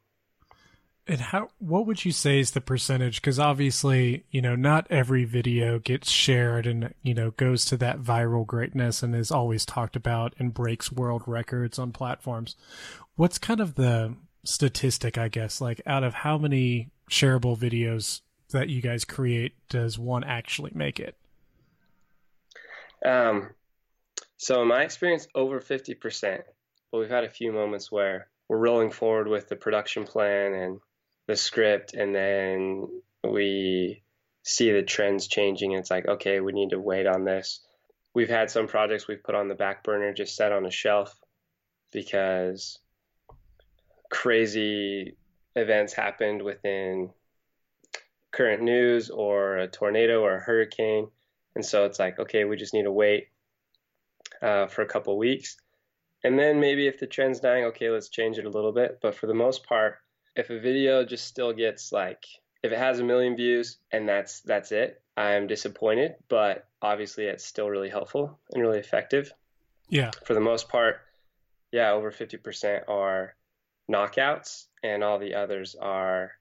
And 1.06 1.20
how? 1.20 1.48
What 1.58 1.86
would 1.86 2.04
you 2.04 2.12
say 2.12 2.38
is 2.38 2.52
the 2.52 2.60
percentage? 2.60 3.20
Because 3.20 3.38
obviously, 3.38 4.24
you 4.30 4.40
know, 4.40 4.54
not 4.54 4.86
every 4.88 5.24
video 5.24 5.80
gets 5.80 6.10
shared 6.10 6.64
and 6.66 6.94
you 7.02 7.12
know 7.12 7.32
goes 7.32 7.64
to 7.66 7.76
that 7.78 8.00
viral 8.00 8.46
greatness 8.46 9.02
and 9.02 9.14
is 9.14 9.32
always 9.32 9.66
talked 9.66 9.96
about 9.96 10.34
and 10.38 10.54
breaks 10.54 10.92
world 10.92 11.22
records 11.26 11.78
on 11.78 11.90
platforms. 11.90 12.54
What's 13.16 13.38
kind 13.38 13.60
of 13.60 13.74
the 13.74 14.14
statistic, 14.44 15.18
I 15.18 15.28
guess, 15.28 15.60
like 15.60 15.82
out 15.86 16.04
of 16.04 16.14
how 16.14 16.38
many 16.38 16.90
shareable 17.10 17.58
videos 17.58 18.20
that 18.50 18.68
you 18.68 18.80
guys 18.80 19.04
create 19.04 19.54
does 19.68 19.98
one 19.98 20.22
actually 20.22 20.70
make 20.72 21.00
it? 21.00 21.16
Um, 23.04 23.50
so 24.36 24.62
in 24.62 24.68
my 24.68 24.82
experience, 24.82 25.26
over 25.34 25.60
50%. 25.60 26.42
But 26.90 26.98
we've 26.98 27.10
had 27.10 27.24
a 27.24 27.30
few 27.30 27.52
moments 27.52 27.90
where 27.90 28.28
we're 28.48 28.58
rolling 28.58 28.90
forward 28.90 29.28
with 29.28 29.48
the 29.48 29.56
production 29.56 30.04
plan 30.04 30.52
and 30.52 30.80
the 31.26 31.36
script, 31.36 31.94
and 31.94 32.14
then 32.14 32.88
we 33.24 34.02
see 34.42 34.72
the 34.72 34.82
trends 34.82 35.26
changing. 35.26 35.72
And 35.72 35.80
it's 35.80 35.90
like, 35.90 36.06
okay, 36.06 36.40
we 36.40 36.52
need 36.52 36.70
to 36.70 36.80
wait 36.80 37.06
on 37.06 37.24
this. 37.24 37.60
We've 38.14 38.28
had 38.28 38.50
some 38.50 38.66
projects 38.66 39.08
we've 39.08 39.22
put 39.22 39.34
on 39.34 39.48
the 39.48 39.54
back 39.54 39.84
burner, 39.84 40.12
just 40.12 40.36
set 40.36 40.52
on 40.52 40.66
a 40.66 40.70
shelf 40.70 41.16
because 41.92 42.78
crazy 44.10 45.16
events 45.56 45.92
happened 45.92 46.42
within 46.42 47.10
current 48.32 48.62
news 48.62 49.10
or 49.10 49.58
a 49.58 49.68
tornado 49.68 50.22
or 50.22 50.36
a 50.36 50.40
hurricane. 50.40 51.08
And 51.54 51.64
so 51.64 51.84
it's 51.84 51.98
like, 51.98 52.18
okay, 52.18 52.44
we 52.44 52.56
just 52.56 52.74
need 52.74 52.84
to 52.84 52.92
wait 52.92 53.28
uh, 54.40 54.66
for 54.66 54.82
a 54.82 54.86
couple 54.86 55.16
weeks. 55.18 55.56
And 56.24 56.38
then 56.38 56.60
maybe 56.60 56.86
if 56.86 56.98
the 56.98 57.06
trend's 57.06 57.40
dying, 57.40 57.64
okay, 57.66 57.90
let's 57.90 58.08
change 58.08 58.38
it 58.38 58.46
a 58.46 58.50
little 58.50 58.72
bit. 58.72 58.98
But 59.02 59.14
for 59.14 59.26
the 59.26 59.34
most 59.34 59.64
part, 59.64 59.98
if 60.36 60.50
a 60.50 60.58
video 60.58 61.04
just 61.04 61.26
still 61.26 61.52
gets 61.52 61.92
like, 61.92 62.24
if 62.62 62.72
it 62.72 62.78
has 62.78 63.00
a 63.00 63.04
million 63.04 63.36
views 63.36 63.78
and 63.90 64.08
that's 64.08 64.40
that's 64.40 64.70
it, 64.72 65.02
I'm 65.16 65.46
disappointed. 65.46 66.14
But 66.28 66.66
obviously, 66.80 67.24
it's 67.24 67.44
still 67.44 67.68
really 67.68 67.90
helpful 67.90 68.38
and 68.52 68.62
really 68.62 68.78
effective. 68.78 69.32
Yeah. 69.88 70.10
For 70.24 70.34
the 70.34 70.40
most 70.40 70.68
part, 70.68 71.00
yeah, 71.72 71.92
over 71.92 72.10
50% 72.12 72.88
are 72.88 73.34
knockouts, 73.90 74.66
and 74.82 75.02
all 75.02 75.18
the 75.18 75.34
others 75.34 75.74
are 75.74 76.32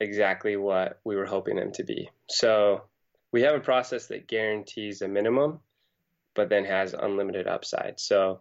exactly 0.00 0.56
what 0.56 1.00
we 1.04 1.16
were 1.16 1.26
hoping 1.26 1.56
them 1.56 1.72
to 1.72 1.84
be. 1.84 2.10
So 2.28 2.82
we 3.36 3.42
have 3.42 3.54
a 3.54 3.60
process 3.60 4.06
that 4.06 4.26
guarantees 4.26 5.02
a 5.02 5.08
minimum, 5.08 5.60
but 6.34 6.48
then 6.48 6.64
has 6.64 6.94
unlimited 6.94 7.46
upside. 7.46 8.00
So 8.00 8.40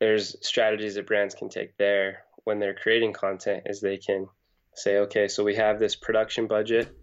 there's 0.00 0.36
strategies 0.46 0.96
that 0.96 1.06
brands 1.06 1.34
can 1.34 1.48
take 1.48 1.74
there 1.78 2.24
when 2.44 2.58
they're 2.58 2.74
creating 2.74 3.14
content 3.14 3.62
is 3.64 3.80
they 3.80 3.96
can 3.96 4.28
say, 4.74 4.98
okay, 4.98 5.28
so 5.28 5.44
we 5.44 5.54
have 5.54 5.78
this 5.78 5.96
production 5.96 6.46
budget. 6.46 6.94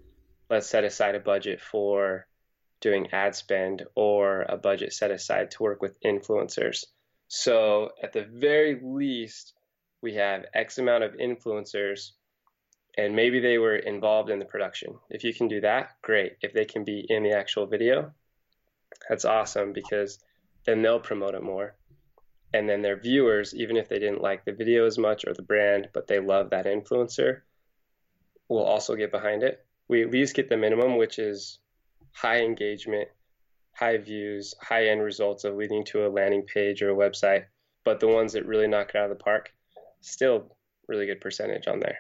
Let's 0.52 0.68
set 0.68 0.84
aside 0.84 1.16
a 1.16 1.20
budget 1.20 1.62
for 1.62 2.28
doing 2.80 3.08
ad 3.12 3.34
spend 3.34 3.86
or 3.96 4.44
a 4.44 4.56
budget 4.56 4.94
set 4.94 5.10
aside 5.10 5.50
to 5.50 5.64
work 5.64 5.82
with 5.82 6.00
influencers. 6.06 6.86
So 7.28 7.90
at 8.04 8.14
the 8.14 8.28
very 8.32 8.80
least, 8.84 9.56
we 10.04 10.14
have 10.14 10.46
X 10.54 10.78
amount 10.78 11.06
of 11.06 11.14
influencers 11.14 12.12
and 12.98 13.16
maybe 13.16 13.40
they 13.40 13.58
were 13.58 13.76
involved 13.76 14.30
in 14.30 14.40
the 14.40 14.46
production. 14.46 14.96
If 15.10 15.24
you 15.24 15.34
can 15.34 15.48
do 15.48 15.62
that, 15.62 15.92
great. 16.02 16.34
If 16.42 16.54
they 16.54 16.66
can 16.66 16.84
be 16.84 17.06
in 17.08 17.24
the 17.24 17.32
actual 17.32 17.66
video, 17.66 18.14
that's 19.08 19.26
awesome 19.26 19.74
because 19.74 20.20
then 20.66 20.82
they'll 20.82 21.00
promote 21.00 21.36
it 21.36 21.44
more. 21.44 21.76
And 22.54 22.68
then 22.68 22.82
their 22.82 23.00
viewers, 23.00 23.56
even 23.56 23.78
if 23.78 23.88
they 23.88 24.00
didn't 24.00 24.22
like 24.22 24.44
the 24.44 24.52
video 24.52 24.86
as 24.86 24.98
much 24.98 25.24
or 25.26 25.34
the 25.34 25.42
brand, 25.42 25.88
but 25.94 26.08
they 26.08 26.20
love 26.20 26.50
that 26.50 26.66
influencer, 26.66 27.42
will 28.50 28.64
also 28.64 28.96
get 28.96 29.12
behind 29.12 29.44
it. 29.44 29.66
We 29.88 30.04
at 30.04 30.12
least 30.12 30.36
get 30.36 30.50
the 30.50 30.58
minimum, 30.58 30.98
which 30.98 31.18
is 31.18 31.60
high 32.14 32.42
engagement, 32.42 33.08
high 33.74 33.98
views, 33.98 34.54
high 34.62 34.88
end 34.88 35.02
results 35.02 35.46
of 35.46 35.56
leading 35.56 35.86
to 35.86 36.06
a 36.06 36.10
landing 36.10 36.44
page 36.44 36.82
or 36.82 36.92
a 36.92 36.96
website. 37.10 37.46
But 37.86 38.02
the 38.02 38.10
ones 38.10 38.34
that 38.34 38.46
really 38.46 38.68
knock 38.68 38.90
it 38.90 38.96
out 38.98 39.10
of 39.10 39.18
the 39.18 39.24
park, 39.24 39.54
still 40.02 40.56
really 40.88 41.06
good 41.06 41.22
percentage 41.22 41.68
on 41.68 41.80
there. 41.80 42.00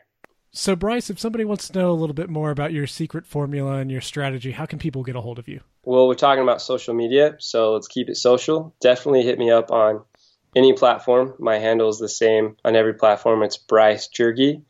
So, 0.53 0.75
Bryce, 0.75 1.09
if 1.09 1.17
somebody 1.17 1.45
wants 1.45 1.69
to 1.69 1.79
know 1.79 1.91
a 1.91 1.93
little 1.93 2.13
bit 2.13 2.29
more 2.29 2.51
about 2.51 2.73
your 2.73 2.85
secret 2.85 3.25
formula 3.25 3.77
and 3.77 3.89
your 3.89 4.01
strategy, 4.01 4.51
how 4.51 4.65
can 4.65 4.79
people 4.79 5.01
get 5.01 5.15
a 5.15 5.21
hold 5.21 5.39
of 5.39 5.47
you? 5.47 5.61
Well, 5.83 6.09
we're 6.09 6.15
talking 6.15 6.43
about 6.43 6.61
social 6.61 6.93
media, 6.93 7.37
so 7.39 7.71
let's 7.73 7.87
keep 7.87 8.09
it 8.09 8.17
social. 8.17 8.75
Definitely 8.81 9.23
hit 9.23 9.39
me 9.39 9.49
up 9.49 9.71
on 9.71 10.03
any 10.53 10.73
platform. 10.73 11.35
My 11.39 11.57
handle 11.57 11.87
is 11.87 11.99
the 11.99 12.09
same 12.09 12.57
on 12.65 12.75
every 12.75 12.95
platform. 12.95 13.43
It's 13.43 13.55
Bryce 13.55 14.09
Jurgy, 14.09 14.63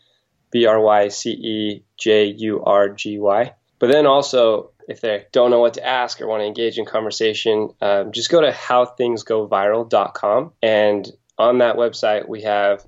B 0.52 0.68
R 0.68 0.80
Y 0.80 1.08
C 1.08 1.32
E 1.32 1.84
J 1.98 2.26
U 2.26 2.64
R 2.64 2.90
G 2.90 3.18
Y. 3.18 3.56
But 3.80 3.92
then 3.92 4.06
also, 4.06 4.74
if 4.88 5.02
they 5.02 5.26
don't 5.32 5.50
know 5.50 5.62
what 5.62 5.74
to 5.74 5.84
ask 5.86 6.22
or 6.22 6.28
want 6.28 6.42
to 6.42 6.46
engage 6.46 6.78
in 6.78 6.86
conversation, 6.86 7.72
um, 7.82 8.12
just 8.12 8.30
go 8.30 8.42
to 8.42 8.52
howthingsgoviral.com. 8.52 10.54
And 10.62 11.12
on 11.40 11.58
that 11.58 11.76
website, 11.76 12.30
we 12.30 12.44
have 12.44 12.86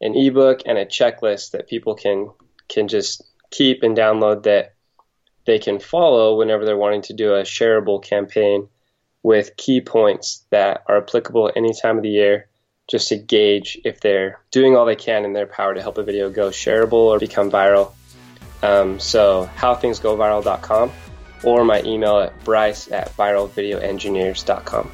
an 0.00 0.16
ebook 0.16 0.60
and 0.66 0.78
a 0.78 0.86
checklist 0.86 1.52
that 1.52 1.68
people 1.68 1.94
can 1.94 2.30
can 2.68 2.88
just 2.88 3.22
keep 3.50 3.82
and 3.82 3.96
download 3.96 4.44
that 4.44 4.74
they 5.46 5.58
can 5.58 5.78
follow 5.78 6.36
whenever 6.36 6.64
they're 6.64 6.76
wanting 6.76 7.02
to 7.02 7.14
do 7.14 7.34
a 7.34 7.42
shareable 7.42 8.02
campaign 8.02 8.68
with 9.22 9.56
key 9.56 9.80
points 9.80 10.44
that 10.50 10.82
are 10.86 10.98
applicable 10.98 11.50
any 11.56 11.72
time 11.72 11.96
of 11.96 12.02
the 12.02 12.10
year 12.10 12.48
just 12.88 13.08
to 13.08 13.16
gauge 13.16 13.78
if 13.84 14.00
they're 14.00 14.40
doing 14.50 14.76
all 14.76 14.86
they 14.86 14.96
can 14.96 15.24
in 15.24 15.32
their 15.32 15.46
power 15.46 15.74
to 15.74 15.82
help 15.82 15.98
a 15.98 16.02
video 16.02 16.30
go 16.30 16.48
shareable 16.48 16.92
or 16.92 17.18
become 17.18 17.50
viral. 17.50 17.92
Um, 18.62 18.98
so 18.98 19.48
howthingsgoviral.com 19.56 20.92
or 21.44 21.64
my 21.64 21.82
email 21.82 22.18
at 22.18 22.44
bryce 22.44 22.90
at 22.90 23.14
viralvideoengineers.com. 23.16 24.90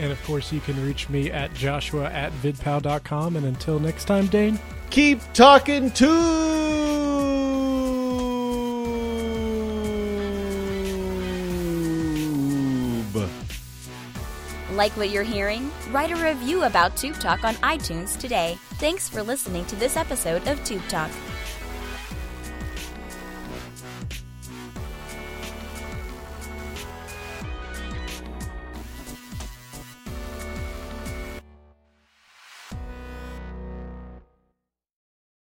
And 0.00 0.10
of 0.10 0.22
course, 0.24 0.50
you 0.50 0.60
can 0.60 0.82
reach 0.82 1.10
me 1.10 1.30
at 1.30 1.52
joshua 1.52 2.06
at 2.06 2.32
vidpow.com. 2.32 3.36
And 3.36 3.44
until 3.44 3.78
next 3.78 4.06
time, 4.06 4.28
Dane, 4.28 4.58
keep 4.88 5.20
talking 5.34 5.90
tube. 5.90 6.10
Like 14.72 14.96
what 14.96 15.10
you're 15.10 15.22
hearing? 15.22 15.70
Write 15.90 16.12
a 16.12 16.16
review 16.16 16.62
about 16.62 16.96
Tube 16.96 17.20
Talk 17.20 17.44
on 17.44 17.54
iTunes 17.56 18.18
today. 18.18 18.56
Thanks 18.76 19.06
for 19.06 19.22
listening 19.22 19.66
to 19.66 19.76
this 19.76 19.98
episode 19.98 20.48
of 20.48 20.64
Tube 20.64 20.82
Talk. 20.88 21.10